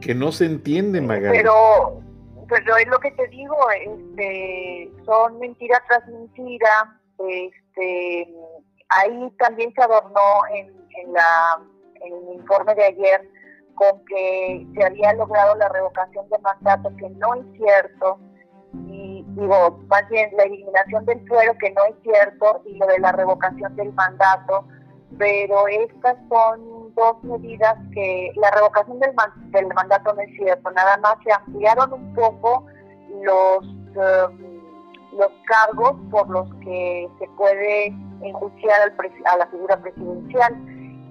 que 0.00 0.14
no 0.14 0.32
se 0.32 0.46
entiende, 0.46 1.00
Magali. 1.00 1.38
Pero, 1.38 2.00
pero 2.48 2.76
es 2.76 2.86
lo 2.88 2.98
que 2.98 3.10
te 3.12 3.26
digo, 3.28 3.56
este, 3.70 4.92
son 5.04 5.38
mentiras 5.38 5.80
tras 5.88 6.06
mentira. 6.08 7.00
Este, 7.18 8.34
ahí 8.88 9.32
también 9.38 9.72
se 9.74 9.82
adornó 9.82 10.46
en, 10.54 10.66
en, 10.98 11.12
la, 11.12 11.60
en 12.00 12.12
el 12.12 12.34
informe 12.34 12.74
de 12.74 12.84
ayer 12.84 13.28
con 13.74 14.04
que 14.04 14.66
se 14.74 14.84
había 14.84 15.14
logrado 15.14 15.54
la 15.56 15.68
revocación 15.68 16.28
de 16.28 16.38
mandato, 16.38 16.92
que 16.96 17.08
no 17.10 17.34
es 17.34 17.44
cierto, 17.56 18.18
digo, 19.28 19.80
más 19.88 20.08
bien 20.08 20.30
la 20.36 20.44
eliminación 20.44 21.04
del 21.06 21.26
fuero, 21.28 21.52
que 21.58 21.70
no 21.70 21.84
es 21.84 21.94
cierto, 22.02 22.62
y 22.66 22.76
lo 22.78 22.86
de 22.86 22.98
la 22.98 23.12
revocación 23.12 23.74
del 23.76 23.92
mandato, 23.92 24.64
pero 25.18 25.68
estas 25.68 26.16
son 26.28 26.94
dos 26.94 27.22
medidas 27.22 27.76
que 27.92 28.32
la 28.36 28.50
revocación 28.50 28.98
del, 29.00 29.12
del 29.50 29.66
mandato 29.68 30.14
no 30.14 30.20
es 30.22 30.34
cierto, 30.36 30.70
nada 30.70 30.96
más 30.98 31.16
se 31.24 31.32
ampliaron 31.32 31.92
un 31.92 32.14
poco 32.14 32.66
los, 33.22 33.64
em, 33.64 34.62
los 35.18 35.30
cargos 35.46 35.94
por 36.10 36.28
los 36.30 36.48
que 36.56 37.08
se 37.18 37.28
puede 37.36 37.94
enjuiciar 38.22 38.80
al 38.82 38.94
a 39.26 39.36
la 39.36 39.46
figura 39.48 39.76
presidencial. 39.78 40.54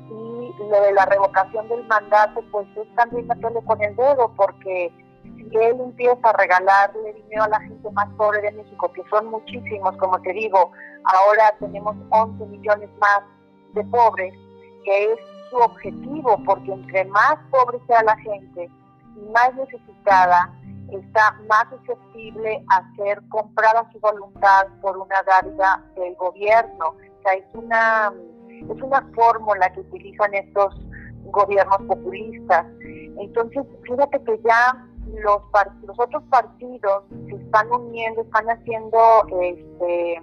Y 0.09 0.53
lo 0.69 0.81
de 0.81 0.91
la 0.93 1.05
revocación 1.05 1.67
del 1.69 1.85
mandato, 1.87 2.43
pues 2.51 2.67
es 2.75 2.95
también 2.95 3.27
meterle 3.27 3.61
con 3.63 3.81
el 3.81 3.95
dedo, 3.95 4.33
porque 4.35 4.91
si 5.49 5.57
él 5.57 5.79
empieza 5.79 6.29
a 6.29 6.33
regalarle 6.33 7.13
dinero 7.13 7.43
a 7.43 7.49
la 7.49 7.59
gente 7.61 7.91
más 7.91 8.07
pobre 8.17 8.41
de 8.41 8.51
México, 8.51 8.91
que 8.93 9.03
son 9.09 9.27
muchísimos, 9.27 9.95
como 9.97 10.21
te 10.21 10.33
digo, 10.33 10.71
ahora 11.03 11.53
tenemos 11.59 11.95
11 12.09 12.45
millones 12.45 12.89
más 12.99 13.21
de 13.73 13.83
pobres, 13.85 14.33
que 14.83 15.13
es 15.13 15.19
su 15.49 15.57
objetivo, 15.57 16.41
porque 16.45 16.71
entre 16.71 17.05
más 17.05 17.37
pobre 17.49 17.79
sea 17.87 18.03
la 18.03 18.17
gente 18.17 18.69
y 19.15 19.29
más 19.31 19.53
necesitada, 19.55 20.53
está 20.89 21.37
más 21.47 21.65
susceptible 21.69 22.63
a 22.69 22.95
ser 22.95 23.21
comprada 23.29 23.89
su 23.91 23.99
voluntad 23.99 24.67
por 24.81 24.97
una 24.97 25.15
dádiva 25.25 25.83
del 25.95 26.15
gobierno. 26.15 26.89
O 26.89 27.21
sea, 27.23 27.33
es 27.33 27.45
una, 27.53 28.13
es 28.49 28.81
una 28.81 29.01
fórmula 29.15 29.71
que 29.73 29.81
utilizan 29.81 30.33
estos 30.33 30.75
gobiernos 31.25 31.81
populistas. 31.87 32.65
Entonces, 32.81 33.63
fíjate 33.83 34.23
que 34.23 34.39
ya 34.43 34.87
los, 35.19 35.41
los 35.85 35.99
otros 35.99 36.23
partidos 36.29 37.03
se 37.27 37.35
están 37.35 37.71
uniendo, 37.71 38.21
están 38.21 38.49
haciendo 38.49 38.99
este, 39.41 40.21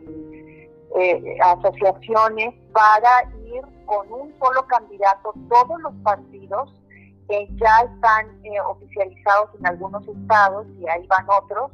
eh, 0.98 1.38
asociaciones 1.42 2.54
para 2.72 3.24
ir 3.46 3.62
con 3.86 4.10
un 4.12 4.34
solo 4.38 4.66
candidato 4.66 5.32
todos 5.48 5.80
los 5.80 5.94
partidos 6.02 6.72
que 7.28 7.48
ya 7.56 7.80
están 7.80 8.26
eh, 8.44 8.60
oficializados 8.60 9.50
en 9.58 9.66
algunos 9.66 10.06
estados 10.08 10.66
y 10.78 10.88
ahí 10.88 11.06
van 11.06 11.26
otros 11.28 11.70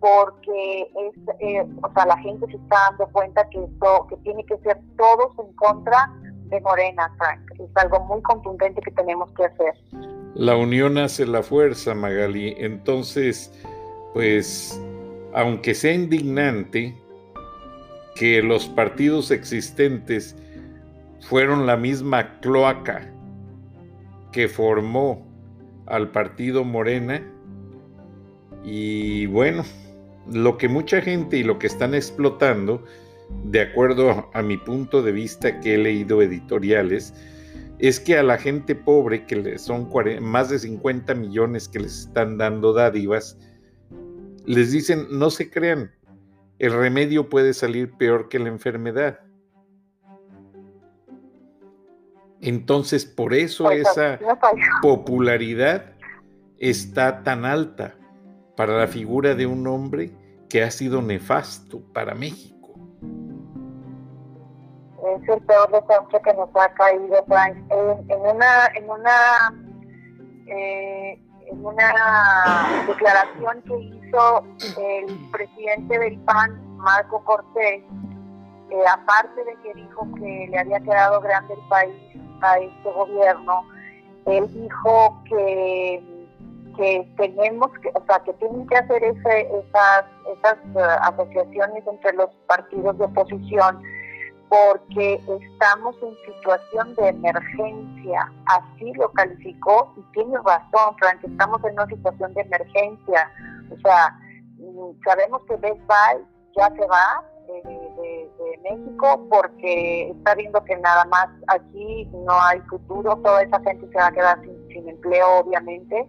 porque 0.00 0.82
es, 0.82 1.14
eh, 1.40 1.66
o 1.82 1.92
sea, 1.92 2.06
la 2.06 2.18
gente 2.18 2.46
se 2.46 2.56
está 2.56 2.76
dando 2.90 3.08
cuenta 3.08 3.48
que 3.48 3.64
esto 3.64 4.06
que 4.08 4.16
tiene 4.18 4.44
que 4.44 4.56
ser 4.58 4.80
todos 4.96 5.32
en 5.38 5.52
contra 5.56 6.12
de 6.48 6.60
Morena, 6.60 7.12
Frank. 7.18 7.40
Es 7.58 7.70
algo 7.76 8.00
muy 8.00 8.22
contundente 8.22 8.80
que 8.82 8.92
tenemos 8.92 9.32
que 9.32 9.46
hacer. 9.46 9.74
La 10.36 10.54
unión 10.54 10.98
hace 10.98 11.24
la 11.24 11.42
fuerza, 11.42 11.94
Magali. 11.94 12.54
Entonces, 12.58 13.50
pues, 14.12 14.78
aunque 15.32 15.74
sea 15.74 15.94
indignante 15.94 16.94
que 18.14 18.42
los 18.42 18.66
partidos 18.66 19.30
existentes 19.30 20.36
fueron 21.20 21.64
la 21.64 21.78
misma 21.78 22.38
cloaca 22.40 23.10
que 24.30 24.46
formó 24.46 25.26
al 25.86 26.10
partido 26.10 26.64
Morena. 26.64 27.22
Y 28.62 29.24
bueno, 29.26 29.64
lo 30.30 30.58
que 30.58 30.68
mucha 30.68 31.00
gente 31.00 31.38
y 31.38 31.44
lo 31.44 31.58
que 31.58 31.66
están 31.66 31.94
explotando, 31.94 32.84
de 33.44 33.62
acuerdo 33.62 34.28
a 34.34 34.42
mi 34.42 34.58
punto 34.58 35.02
de 35.02 35.12
vista 35.12 35.60
que 35.60 35.76
he 35.76 35.78
leído 35.78 36.20
editoriales, 36.20 37.14
es 37.78 38.00
que 38.00 38.16
a 38.16 38.22
la 38.22 38.38
gente 38.38 38.74
pobre, 38.74 39.26
que 39.26 39.58
son 39.58 39.90
más 40.22 40.48
de 40.48 40.58
50 40.58 41.14
millones 41.14 41.68
que 41.68 41.80
les 41.80 42.00
están 42.00 42.38
dando 42.38 42.72
dádivas, 42.72 43.38
les 44.46 44.72
dicen, 44.72 45.06
no 45.10 45.30
se 45.30 45.50
crean, 45.50 45.90
el 46.58 46.72
remedio 46.72 47.28
puede 47.28 47.52
salir 47.52 47.92
peor 47.92 48.28
que 48.28 48.38
la 48.38 48.48
enfermedad. 48.48 49.20
Entonces, 52.40 53.04
por 53.04 53.34
eso 53.34 53.70
esa 53.70 54.18
popularidad 54.80 55.92
está 56.58 57.22
tan 57.22 57.44
alta 57.44 57.96
para 58.56 58.78
la 58.78 58.86
figura 58.86 59.34
de 59.34 59.46
un 59.46 59.66
hombre 59.66 60.12
que 60.48 60.62
ha 60.62 60.70
sido 60.70 61.02
nefasto 61.02 61.80
para 61.92 62.14
México. 62.14 62.55
Es 65.16 65.28
el 65.28 65.40
peor 65.42 65.70
desastre 65.70 66.20
que 66.22 66.34
nos 66.34 66.50
ha 66.54 66.68
caído, 66.74 67.24
Frank. 67.26 67.56
En, 67.70 68.20
una, 68.20 68.66
en 68.74 68.90
una, 68.90 69.54
eh, 70.46 71.18
en 71.46 71.64
una 71.64 72.84
declaración 72.86 73.62
que 73.62 73.78
hizo 73.78 74.44
el 74.78 75.30
presidente 75.30 75.98
del 75.98 76.18
PAN, 76.20 76.76
Marco 76.76 77.24
Cortés, 77.24 77.82
eh, 78.70 78.82
aparte 78.92 79.42
de 79.44 79.54
que 79.62 79.74
dijo 79.74 80.06
que 80.16 80.48
le 80.50 80.58
había 80.58 80.80
quedado 80.80 81.20
grande 81.20 81.54
el 81.54 81.68
país 81.68 81.96
a 82.42 82.58
este 82.58 82.92
gobierno, 82.92 83.64
él 84.26 84.52
dijo 84.52 85.22
que, 85.28 86.26
que 86.76 87.08
tenemos 87.16 87.70
que, 87.80 87.88
o 87.94 88.04
sea, 88.06 88.18
que 88.20 88.34
tienen 88.34 88.66
que 88.66 88.76
hacer 88.76 89.02
ese, 89.02 89.40
esas, 89.40 90.04
esas 90.36 90.56
eh, 90.74 90.98
asociaciones 91.00 91.86
entre 91.86 92.12
los 92.12 92.28
partidos 92.46 92.98
de 92.98 93.04
oposición 93.04 93.82
porque 94.48 95.14
estamos 95.14 95.96
en 96.02 96.16
situación 96.32 96.94
de 96.94 97.08
emergencia, 97.08 98.32
así 98.46 98.92
lo 98.94 99.10
calificó 99.12 99.92
y 99.96 100.02
tiene 100.12 100.36
razón, 100.38 100.96
Frank, 100.98 101.22
estamos 101.24 101.62
en 101.64 101.72
una 101.72 101.86
situación 101.86 102.32
de 102.34 102.42
emergencia, 102.42 103.30
o 103.72 103.80
sea, 103.80 104.18
mm, 104.58 105.02
sabemos 105.04 105.42
que 105.48 105.56
Best 105.56 105.80
Buy 105.86 106.24
ya 106.56 106.70
se 106.70 106.86
va, 106.86 107.24
de, 107.46 108.30
México 108.62 109.26
porque 109.30 110.10
está 110.10 110.34
viendo 110.34 110.62
que 110.64 110.76
nada 110.78 111.04
más 111.04 111.28
aquí 111.48 112.08
no 112.12 112.32
hay 112.32 112.58
futuro, 112.62 113.16
toda 113.16 113.42
esa 113.42 113.60
gente 113.60 113.86
se 113.88 113.98
va 113.98 114.08
a 114.08 114.12
quedar 114.12 114.40
sin, 114.42 114.88
empleo 114.88 115.38
obviamente. 115.38 116.06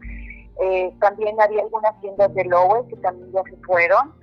Eh, 0.59 0.91
también 0.99 1.39
había 1.39 1.61
algunas 1.61 1.99
tiendas 2.01 2.33
de 2.33 2.45
Lowe 2.45 2.87
que 2.87 2.95
también 2.97 3.31
ya 3.31 3.43
se 3.43 3.55
fueron 3.57 4.13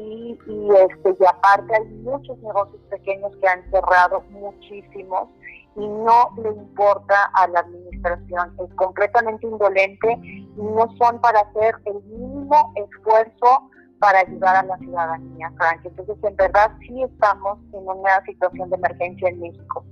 y, 0.00 0.68
este, 0.76 1.16
y 1.18 1.24
aparte 1.26 1.74
hay 1.74 1.84
muchos 2.02 2.38
negocios 2.38 2.80
pequeños 2.90 3.32
que 3.40 3.48
han 3.48 3.70
cerrado, 3.70 4.22
muchísimos, 4.30 5.28
y 5.76 5.86
no 5.86 6.30
le 6.42 6.50
importa 6.50 7.30
a 7.34 7.46
la 7.48 7.60
administración, 7.60 8.54
es 8.58 8.74
completamente 8.74 9.46
indolente 9.46 10.18
y 10.22 10.52
no 10.56 10.88
son 10.98 11.20
para 11.20 11.40
hacer 11.40 11.76
el 11.86 12.02
mínimo 12.04 12.72
esfuerzo 12.76 13.70
para 14.00 14.20
ayudar 14.20 14.56
a 14.56 14.62
la 14.62 14.78
ciudadanía, 14.78 15.52
Frank. 15.56 15.80
Entonces, 15.84 16.16
en 16.22 16.36
verdad, 16.36 16.72
sí 16.80 17.02
estamos 17.02 17.58
en 17.72 17.86
una 17.86 18.24
situación 18.24 18.70
de 18.70 18.76
emergencia 18.76 19.28
en 19.28 19.40
México. 19.40 19.84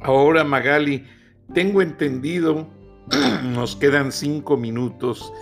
Ahora, 0.00 0.42
Magali, 0.42 1.06
tengo 1.54 1.82
entendido, 1.82 2.66
nos 3.44 3.76
quedan 3.76 4.10
cinco 4.10 4.56
minutos, 4.56 5.32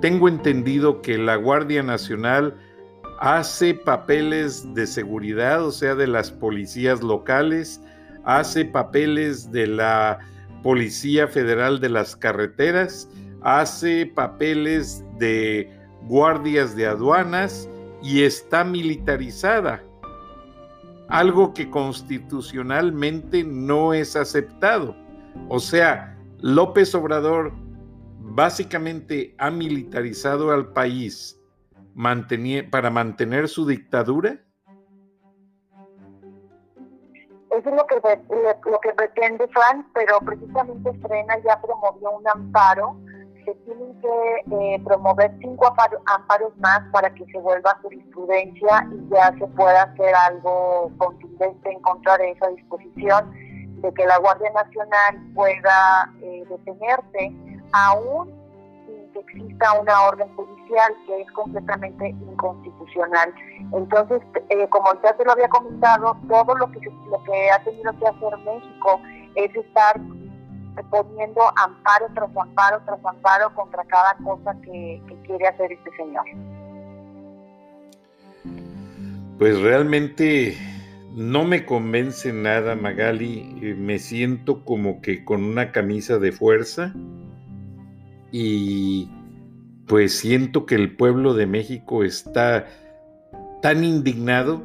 tengo 0.00 0.28
entendido 0.28 1.02
que 1.02 1.18
la 1.18 1.36
Guardia 1.36 1.82
Nacional 1.82 2.54
hace 3.18 3.74
papeles 3.74 4.74
de 4.74 4.86
seguridad, 4.86 5.64
o 5.64 5.70
sea, 5.70 5.94
de 5.94 6.06
las 6.06 6.30
policías 6.30 7.02
locales, 7.02 7.80
hace 8.24 8.64
papeles 8.64 9.50
de 9.50 9.66
la 9.66 10.18
Policía 10.62 11.28
Federal 11.28 11.80
de 11.80 11.90
las 11.90 12.16
Carreteras, 12.16 13.08
hace 13.42 14.06
papeles 14.06 15.04
de 15.18 15.70
guardias 16.06 16.74
de 16.74 16.86
aduanas 16.86 17.68
y 18.02 18.22
está 18.22 18.64
militarizada, 18.64 19.82
algo 21.08 21.52
que 21.52 21.68
constitucionalmente 21.70 23.44
no 23.44 23.92
es 23.94 24.16
aceptado. 24.16 24.96
O 25.48 25.58
sea, 25.58 26.18
López 26.40 26.94
Obrador 26.94 27.52
básicamente 28.20 29.34
ha 29.38 29.50
militarizado 29.50 30.50
al 30.50 30.72
país 30.72 31.38
para 32.70 32.90
mantener 32.90 33.48
su 33.48 33.66
dictadura. 33.66 34.38
Eso 37.50 37.68
es 37.68 37.76
lo 37.76 37.86
que, 37.86 37.96
lo 38.70 38.80
que 38.80 38.92
pretende 38.94 39.46
Frank, 39.48 39.86
pero 39.94 40.18
precisamente 40.20 40.92
Frena 40.94 41.38
ya 41.38 41.60
promovió 41.60 42.10
un 42.10 42.26
amparo. 42.26 42.96
Se 43.44 43.54
tienen 43.54 44.00
que 44.00 44.74
eh, 44.74 44.82
promover 44.84 45.30
cinco 45.40 45.72
amparos 46.06 46.56
más 46.58 46.80
para 46.90 47.12
que 47.14 47.24
se 47.26 47.38
vuelva 47.38 47.78
jurisprudencia 47.82 48.88
y 48.90 49.14
ya 49.14 49.32
se 49.38 49.46
pueda 49.48 49.82
hacer 49.82 50.14
algo 50.14 50.90
contundente 50.98 51.70
en 51.70 51.80
contra 51.80 52.18
de 52.18 52.30
esa 52.32 52.48
disposición 52.48 53.30
de 53.82 53.92
que 53.92 54.06
la 54.06 54.18
Guardia 54.18 54.50
Nacional 54.50 55.32
pueda 55.34 56.12
eh, 56.22 56.44
detenerte 56.48 57.32
aún 57.72 58.43
que 59.14 59.20
exista 59.20 59.72
una 59.80 60.02
orden 60.02 60.28
judicial 60.34 60.92
que 61.06 61.22
es 61.22 61.30
completamente 61.32 62.08
inconstitucional. 62.08 63.32
Entonces, 63.72 64.20
eh, 64.50 64.68
como 64.68 64.86
ya 65.02 65.16
te 65.16 65.24
lo 65.24 65.32
había 65.32 65.48
comentado, 65.48 66.16
todo 66.28 66.54
lo 66.56 66.70
que, 66.72 66.80
lo 67.10 67.22
que 67.24 67.50
ha 67.50 67.62
tenido 67.62 67.92
que 67.98 68.06
hacer 68.06 68.38
México 68.38 69.00
es 69.36 69.54
estar 69.54 70.00
poniendo 70.90 71.40
amparo 71.56 72.08
tras 72.14 72.36
amparo 72.36 72.82
tras 72.84 73.04
amparo 73.04 73.54
contra 73.54 73.84
cada 73.84 74.16
cosa 74.24 74.56
que, 74.62 75.00
que 75.06 75.22
quiere 75.22 75.46
hacer 75.46 75.72
este 75.72 75.90
señor. 75.96 76.24
Pues 79.38 79.60
realmente 79.60 80.56
no 81.14 81.44
me 81.44 81.64
convence 81.64 82.32
nada, 82.32 82.74
Magali. 82.74 83.58
Eh, 83.62 83.74
me 83.74 84.00
siento 84.00 84.64
como 84.64 85.00
que 85.00 85.24
con 85.24 85.44
una 85.44 85.70
camisa 85.70 86.18
de 86.18 86.32
fuerza 86.32 86.92
y 88.36 89.08
pues 89.86 90.18
siento 90.18 90.66
que 90.66 90.74
el 90.74 90.96
pueblo 90.96 91.34
de 91.34 91.46
México 91.46 92.02
está 92.02 92.66
tan 93.62 93.84
indignado 93.84 94.60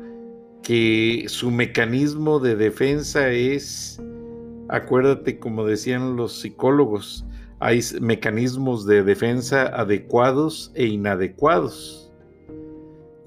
que 0.63 1.25
su 1.27 1.51
mecanismo 1.51 2.39
de 2.39 2.55
defensa 2.55 3.29
es, 3.29 4.01
acuérdate 4.69 5.38
como 5.38 5.65
decían 5.65 6.15
los 6.15 6.41
psicólogos, 6.41 7.27
hay 7.60 7.79
mecanismos 8.01 8.88
de 8.88 9.03
defensa 9.03 9.67
adecuados 9.67 10.71
e 10.73 10.88
inadecuados. 10.88 12.12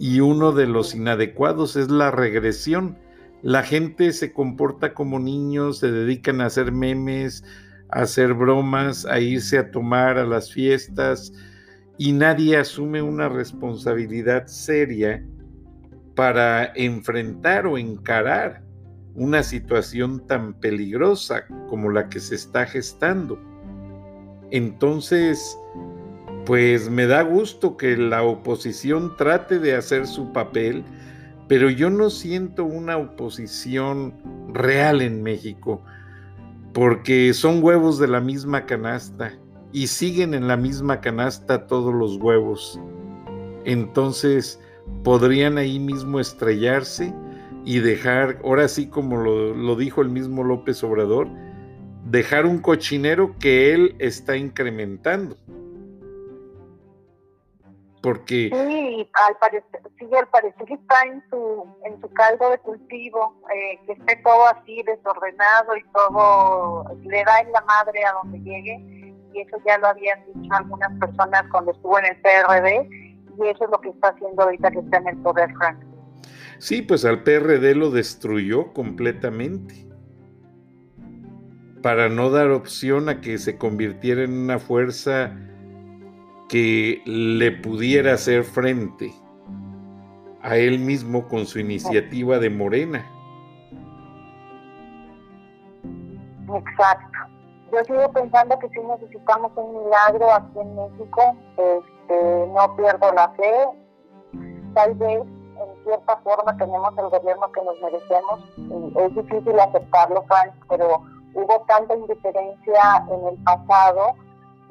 Y 0.01 0.19
uno 0.19 0.51
de 0.51 0.67
los 0.67 0.93
inadecuados 0.97 1.77
es 1.77 1.89
la 1.89 2.11
regresión 2.11 2.99
la 3.43 3.65
gente 3.65 4.13
se 4.13 4.33
comporta 4.33 4.95
como 4.95 5.19
niños, 5.19 5.79
se 5.79 5.91
dedican 5.91 6.41
a 6.41 6.47
hacer 6.47 6.71
memes, 6.71 7.45
hacer 7.93 8.35
bromas, 8.35 9.07
a 9.07 9.21
irse 9.21 9.59
a 9.59 9.71
tomar 9.71 10.19
a 10.19 10.27
las 10.27 10.53
fiestas 10.53 11.33
y 11.99 12.13
nadie 12.13 12.57
asume 12.57 13.03
una 13.03 13.29
responsabilidad 13.29 14.47
seria 14.47 15.25
para 16.15 16.73
enfrentar 16.75 17.67
o 17.67 17.79
encarar 17.79 18.63
una 19.15 19.43
situación 19.43 20.27
tan 20.27 20.55
peligrosa 20.55 21.45
como 21.69 21.91
la 21.91 22.09
que 22.09 22.21
se 22.21 22.35
está 22.35 22.67
gestando. 22.67 23.39
Entonces, 24.51 25.57
pues 26.45 26.91
me 26.91 27.07
da 27.07 27.23
gusto 27.23 27.77
que 27.77 27.97
la 27.97 28.23
oposición 28.23 29.17
trate 29.17 29.59
de 29.59 29.77
hacer 29.77 30.07
su 30.07 30.33
papel, 30.33 30.85
pero 31.49 31.71
yo 31.71 31.91
no 31.91 32.11
siento 32.11 32.65
una 32.65 32.97
oposición 32.97 34.15
real 34.53 35.03
en 35.03 35.23
México, 35.23 35.85
porque 36.73 37.35
son 37.35 37.63
huevos 37.63 37.99
de 37.99 38.09
la 38.09 38.21
misma 38.21 38.67
canasta 38.67 39.33
y 39.73 39.87
siguen 39.87 40.35
en 40.35 40.49
la 40.49 40.57
misma 40.57 41.01
canasta 41.01 41.67
todos 41.67 41.95
los 41.95 42.17
huevos. 42.17 42.81
Entonces 43.65 44.61
podrían 45.05 45.59
ahí 45.59 45.79
mismo 45.79 46.21
estrellarse 46.21 47.15
y 47.65 47.79
dejar, 47.79 48.41
ahora 48.45 48.69
sí 48.69 48.87
como 48.87 49.17
lo, 49.17 49.55
lo 49.55 49.77
dijo 49.77 50.03
el 50.03 50.09
mismo 50.09 50.45
López 50.45 50.83
Obrador, 50.83 51.29
dejar 52.11 52.47
un 52.47 52.59
cochinero 52.59 53.37
que 53.39 53.73
él 53.73 53.95
está 53.99 54.37
incrementando 54.37 55.37
porque 58.03 58.51
sí 58.53 59.11
al 59.29 59.37
parecer 59.37 59.81
sí 59.99 60.09
al 60.15 60.29
parecer 60.29 60.73
está 60.73 61.03
en 61.07 61.23
su 61.31 61.67
en 61.85 62.01
su 62.01 62.13
caldo 62.13 62.51
de 62.51 62.59
cultivo 62.59 63.41
eh, 63.55 63.79
que 63.87 63.93
esté 63.93 64.17
todo 64.17 64.47
así 64.49 64.83
desordenado 64.83 65.77
y 65.77 65.85
todo 65.93 66.85
le 67.03 67.25
da 67.25 67.41
en 67.41 67.53
la 67.53 67.61
madre 67.63 68.05
a 68.05 68.13
donde 68.13 68.39
llegue 68.41 69.15
y 69.33 69.41
eso 69.41 69.57
ya 69.65 69.79
lo 69.79 69.87
habían 69.89 70.19
dicho 70.27 70.53
algunas 70.55 70.99
personas 70.99 71.45
cuando 71.51 71.71
estuvo 71.71 71.99
en 71.99 72.07
el 72.07 72.17
PRD 72.21 72.89
y 73.39 73.49
eso 73.49 73.65
es 73.65 73.71
lo 73.71 73.81
que 73.81 73.91
está 73.91 74.09
haciendo 74.09 74.43
ahorita 74.43 74.71
que 74.73 74.81
está 74.81 74.99
en 74.99 75.09
el 75.09 75.17
poder 75.19 75.51
Frank. 75.55 75.79
Sí 76.59 76.83
pues 76.83 77.05
al 77.05 77.23
PRD 77.23 77.75
lo 77.75 77.91
destruyó 77.91 78.73
completamente 78.73 79.87
para 81.83 82.09
no 82.09 82.31
dar 82.31 82.51
opción 82.51 83.09
a 83.09 83.21
que 83.21 83.39
se 83.39 83.59
convirtiera 83.59 84.23
en 84.23 84.33
una 84.33 84.59
fuerza 84.59 85.37
que 86.53 87.01
le 87.07 87.51
pudiera 87.51 88.13
hacer 88.13 88.45
frente 88.45 89.11
a 90.43 90.59
él 90.59 90.79
mismo 90.81 91.27
con 91.27 91.47
su 91.47 91.59
iniciativa 91.59 92.39
de 92.39 92.51
Morena. 92.51 93.11
Exacto. 96.55 97.19
Yo 97.73 97.83
sigo 97.85 98.13
pensando 98.13 98.59
que 98.59 98.69
si 98.69 98.81
necesitamos 98.81 99.51
un 99.57 99.83
milagro 99.83 100.31
aquí 100.31 100.59
en 100.59 100.77
México, 100.77 101.37
este, 101.57 102.47
no 102.49 102.77
pierdo 102.77 103.13
la 103.15 103.31
fe. 103.31 103.69
Tal 104.75 104.95
vez 104.97 105.23
en 105.23 105.85
cierta 105.85 106.19
forma 106.19 106.55
tenemos 106.59 106.93
el 106.99 107.09
gobierno 107.09 107.51
que 107.51 107.63
nos 107.63 107.81
merecemos. 107.81 108.41
Es 109.07 109.15
difícil 109.15 109.59
aceptarlo, 109.59 110.23
Frank, 110.25 110.53
pero 110.69 111.01
hubo 111.33 111.65
tanta 111.67 111.97
indiferencia 111.97 113.07
en 113.11 113.27
el 113.27 113.43
pasado 113.43 114.17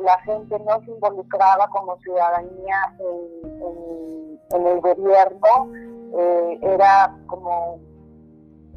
la 0.03 0.19
gente 0.21 0.59
no 0.59 0.79
se 0.85 0.91
involucraba 0.91 1.67
como 1.69 1.97
ciudadanía 1.99 2.95
en, 2.99 4.67
el 4.67 4.81
gobierno, 4.81 5.71
eh, 6.17 6.59
era 6.61 7.15
como 7.27 7.79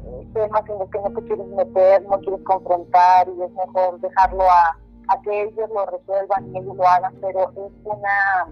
eh, 0.05 0.27
temas 0.33 0.69
en 0.69 0.79
los 0.79 0.89
que 0.89 0.99
no 0.99 1.11
te 1.13 1.23
quieres 1.25 1.47
meter, 1.47 2.01
no 2.03 2.19
quieres 2.19 2.41
confrontar 2.43 3.27
y 3.27 3.41
es 3.41 3.51
mejor 3.51 3.99
dejarlo 3.99 4.43
a, 4.43 4.77
que 5.23 5.43
ellos 5.43 5.69
lo 5.69 5.85
resuelvan 5.85 6.53
y 6.53 6.57
ellos 6.57 6.75
lo 6.75 6.87
hagan, 6.87 7.13
pero 7.21 7.51
es 7.51 7.71
una, 7.83 8.47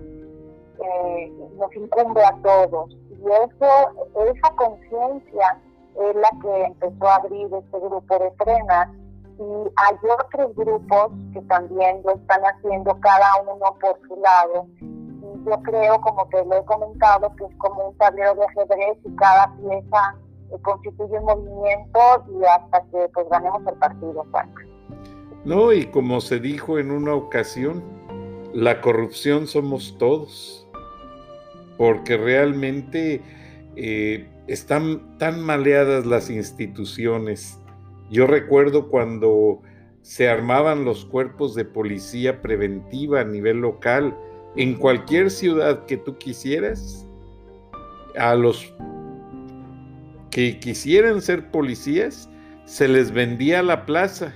eh, 0.80 1.32
nos 1.58 1.76
incumbe 1.76 2.24
a 2.24 2.36
todos. 2.44 2.92
Y 3.10 3.26
eso, 3.26 4.32
esa 4.32 4.56
conciencia 4.56 5.60
es 5.96 6.16
la 6.16 6.30
que 6.42 6.64
empezó 6.66 7.08
a 7.08 7.16
abrir 7.16 7.54
este 7.54 7.80
grupo 7.80 8.20
de 8.20 8.32
frenas 8.32 8.90
y 9.38 9.72
hay 9.76 9.96
otros 10.20 10.56
grupos 10.56 11.12
que 11.34 11.42
también 11.42 12.02
lo 12.04 12.16
están 12.16 12.42
haciendo 12.44 13.00
cada 13.00 13.42
uno 13.42 13.78
por 13.80 14.00
su 14.08 14.16
lado. 14.22 14.68
Y 14.80 15.50
yo 15.50 15.62
creo, 15.64 16.02
como 16.02 16.28
te 16.28 16.44
lo 16.46 16.58
he 16.58 16.66
comentado, 16.66 17.36
que 17.36 17.46
es 17.46 17.56
como 17.58 17.90
un 17.90 17.98
tablero 17.98 18.36
de 18.36 18.46
ajedrez 18.46 18.98
y 19.04 19.16
cada 19.16 19.56
pieza 19.56 20.16
eh, 20.52 20.58
constituye 20.62 21.18
un 21.20 21.26
movimiento 21.26 22.00
y 22.30 22.46
hasta 22.46 22.82
que 22.92 23.10
pues 23.14 23.28
ganemos 23.30 23.62
el 23.68 23.76
partido. 23.76 24.26
No, 25.46 25.74
y 25.74 25.86
como 25.88 26.22
se 26.22 26.40
dijo 26.40 26.80
en 26.80 26.92
una 26.92 27.14
ocasión, 27.14 27.84
la 28.54 28.82
corrupción 28.82 29.48
somos 29.48 29.98
todos, 29.98 30.68
porque 31.78 32.18
realmente 32.18 33.22
eh, 33.76 34.30
están 34.48 35.18
tan 35.18 35.42
maleadas 35.42 36.06
las 36.06 36.30
instituciones, 36.30 37.60
yo 38.14 38.28
recuerdo 38.28 38.90
cuando 38.90 39.64
se 40.04 40.30
armaban 40.30 40.86
los 40.86 41.04
cuerpos 41.04 41.56
de 41.56 41.66
policía 41.66 42.44
preventiva 42.44 43.22
a 43.22 43.24
nivel 43.24 43.58
local, 43.58 44.16
en 44.56 44.76
cualquier 44.76 45.32
ciudad 45.32 45.88
que 45.88 45.98
tú 45.98 46.20
quisieras, 46.20 47.08
a 48.16 48.36
los 48.36 48.72
que 50.30 50.60
quisieran 50.60 51.24
ser 51.24 51.50
policías, 51.50 52.30
se 52.66 52.88
les 52.88 53.12
vendía 53.12 53.64
la 53.64 53.88
plaza 53.88 54.36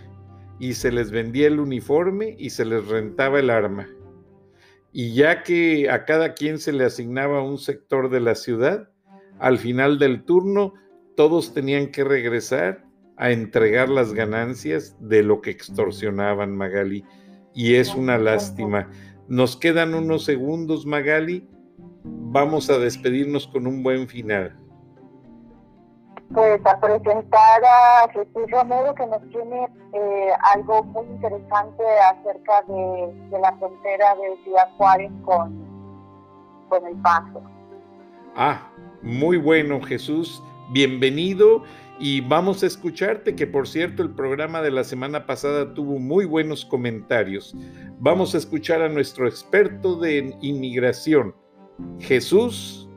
y 0.57 0.73
se 0.73 0.91
les 0.91 1.11
vendía 1.11 1.45
el 1.45 1.59
uniforme 1.59 2.35
y 2.39 2.49
se 2.49 2.65
les 2.65 2.87
rentaba 2.87 3.39
el 3.39 3.51
arma. 3.51 3.87
Y 4.91 5.13
ya 5.13 5.43
que 5.43 5.91
a 5.91 6.03
cada 6.05 6.33
quien 6.33 6.57
se 6.57 6.73
le 6.73 6.83
asignaba 6.83 7.43
un 7.43 7.59
sector 7.59 8.09
de 8.09 8.21
la 8.21 8.33
ciudad, 8.33 8.89
al 9.37 9.59
final 9.59 9.99
del 9.99 10.23
turno 10.23 10.73
todos 11.15 11.53
tenían 11.53 11.91
que 11.91 12.03
regresar 12.03 12.86
a 13.17 13.31
entregar 13.31 13.89
las 13.89 14.13
ganancias 14.13 14.95
de 14.99 15.23
lo 15.23 15.41
que 15.41 15.49
extorsionaban 15.49 16.55
Magali. 16.55 17.03
Y 17.53 17.75
es 17.75 17.95
una 17.95 18.17
lástima. 18.17 18.89
Nos 19.27 19.57
quedan 19.57 19.95
unos 19.95 20.25
segundos, 20.25 20.85
Magali. 20.85 21.49
Vamos 22.03 22.69
a 22.69 22.77
despedirnos 22.77 23.47
con 23.47 23.65
un 23.65 23.81
buen 23.81 24.07
final. 24.07 24.55
Pues 26.33 26.61
a 26.65 26.79
presentar 26.79 27.61
a 27.63 28.09
Jesús 28.11 28.51
Romero 28.51 28.93
que 28.93 29.07
nos 29.07 29.21
tiene 29.29 29.67
eh, 29.93 30.29
algo 30.53 30.83
muy 30.83 31.05
interesante 31.05 31.83
acerca 32.11 32.63
de, 32.67 33.39
la 33.39 33.55
frontera 33.57 34.13
de 34.15 34.43
Ciudad 34.43 34.69
Juárez 34.77 35.11
con, 35.23 35.65
con 36.69 36.85
El 36.85 36.95
Paso. 36.97 37.41
Ah, 38.35 38.69
muy 39.01 39.37
bueno 39.37 39.81
Jesús 39.81 40.43
bienvenido 40.69 41.63
y 41.99 42.21
vamos 42.21 42.63
a 42.63 42.67
escucharte, 42.67 43.35
que 43.35 43.47
por 43.47 43.67
cierto 43.67 44.03
el 44.03 44.11
programa 44.11 44.61
de 44.61 44.71
la 44.71 44.83
semana 44.83 45.25
pasada 45.25 45.73
tuvo 45.73 45.99
muy 45.99 46.25
buenos 46.25 46.65
comentarios. 46.65 47.55
Vamos 47.99 48.35
a 48.35 48.37
escuchar 48.37 48.81
a 48.81 48.89
nuestro 48.89 49.27
experto 49.27 49.95
de 49.95 50.35
inmigración, 50.41 51.35
Jesús. 51.99 52.89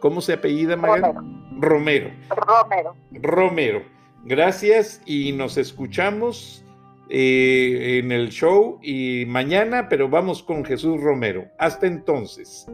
¿Cómo 0.00 0.20
se 0.20 0.34
apellida? 0.34 0.76
Romero. 0.76 2.10
Romero. 2.36 2.94
Romero. 3.12 3.82
Gracias 4.24 5.00
y 5.06 5.32
nos 5.32 5.56
escuchamos 5.56 6.64
eh, 7.08 8.00
en 8.02 8.12
el 8.12 8.30
show 8.30 8.78
y 8.82 9.24
mañana, 9.26 9.88
pero 9.88 10.08
vamos 10.08 10.42
con 10.42 10.64
Jesús 10.64 11.00
Romero. 11.00 11.46
Hasta 11.58 11.86
entonces. 11.86 12.66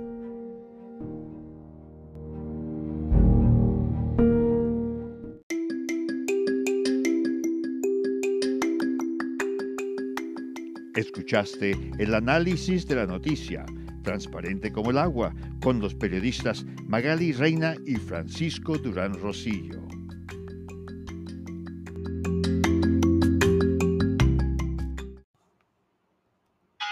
Escuchaste 11.28 11.72
el 11.98 12.14
análisis 12.14 12.86
de 12.86 12.94
la 12.94 13.04
noticia, 13.04 13.66
transparente 14.02 14.72
como 14.72 14.92
el 14.92 14.96
agua, 14.96 15.34
con 15.62 15.78
los 15.78 15.94
periodistas 15.94 16.64
Magali 16.86 17.32
Reina 17.32 17.74
y 17.84 17.96
Francisco 17.96 18.78
Durán 18.78 19.12
Rosillo. 19.12 19.78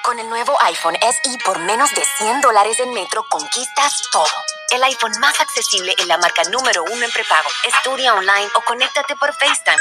Con 0.04 0.18
el 0.18 0.28
nuevo 0.28 0.52
iPhone 0.66 0.96
SE 1.00 1.38
por 1.46 1.58
menos 1.60 1.88
de 1.94 2.02
100 2.18 2.42
dólares 2.42 2.78
en 2.80 2.92
Metro 2.92 3.24
conquistas 3.30 4.02
todo 4.12 4.55
el 4.72 4.82
iPhone 4.82 5.12
más 5.20 5.40
accesible 5.40 5.94
en 5.98 6.08
la 6.08 6.18
marca 6.18 6.42
número 6.44 6.84
uno 6.84 7.04
en 7.04 7.10
prepago. 7.10 7.48
Estudia 7.64 8.14
online 8.14 8.48
o 8.54 8.60
conéctate 8.62 9.14
por 9.16 9.32
FaceTime. 9.34 9.78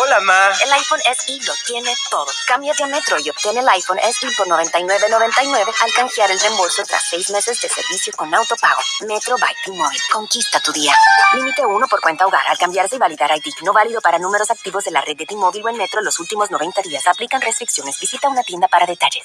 Hola, 0.00 0.20
ma. 0.20 0.50
El 0.64 0.72
iPhone 0.72 1.00
SE 1.00 1.38
lo 1.46 1.54
tiene 1.66 1.94
todo. 2.10 2.26
Cámbiate 2.46 2.84
a 2.84 2.86
Metro 2.86 3.18
y 3.18 3.30
obtén 3.30 3.56
el 3.56 3.68
iPhone 3.68 3.98
SE 3.98 4.28
por 4.36 4.46
$99.99 4.48 5.74
al 5.82 5.92
canjear 5.92 6.30
el 6.30 6.40
reembolso 6.40 6.82
tras 6.84 7.02
seis 7.08 7.30
meses 7.30 7.60
de 7.60 7.68
servicio 7.68 8.12
con 8.16 8.34
autopago. 8.34 8.80
Metro 9.06 9.36
by 9.38 9.54
T-Mobile. 9.64 10.00
Conquista 10.12 10.60
tu 10.60 10.72
día. 10.72 10.94
Límite 11.34 11.64
uno 11.64 11.86
por 11.88 12.00
cuenta 12.00 12.26
hogar 12.26 12.46
al 12.48 12.58
cambiarse 12.58 12.96
y 12.96 12.98
validar 12.98 13.30
ID. 13.36 13.62
No 13.62 13.72
válido 13.72 14.00
para 14.00 14.18
números 14.18 14.50
activos 14.50 14.84
de 14.84 14.90
la 14.90 15.00
red 15.00 15.16
de 15.16 15.26
T-Mobile 15.26 15.64
o 15.64 15.68
en 15.68 15.76
Metro 15.76 16.02
los 16.02 16.18
últimos 16.20 16.50
90 16.50 16.82
días. 16.82 17.06
Aplican 17.06 17.40
restricciones. 17.40 17.98
Visita 17.98 18.28
una 18.28 18.42
tienda 18.42 18.68
para 18.68 18.86
detalles. 18.86 19.24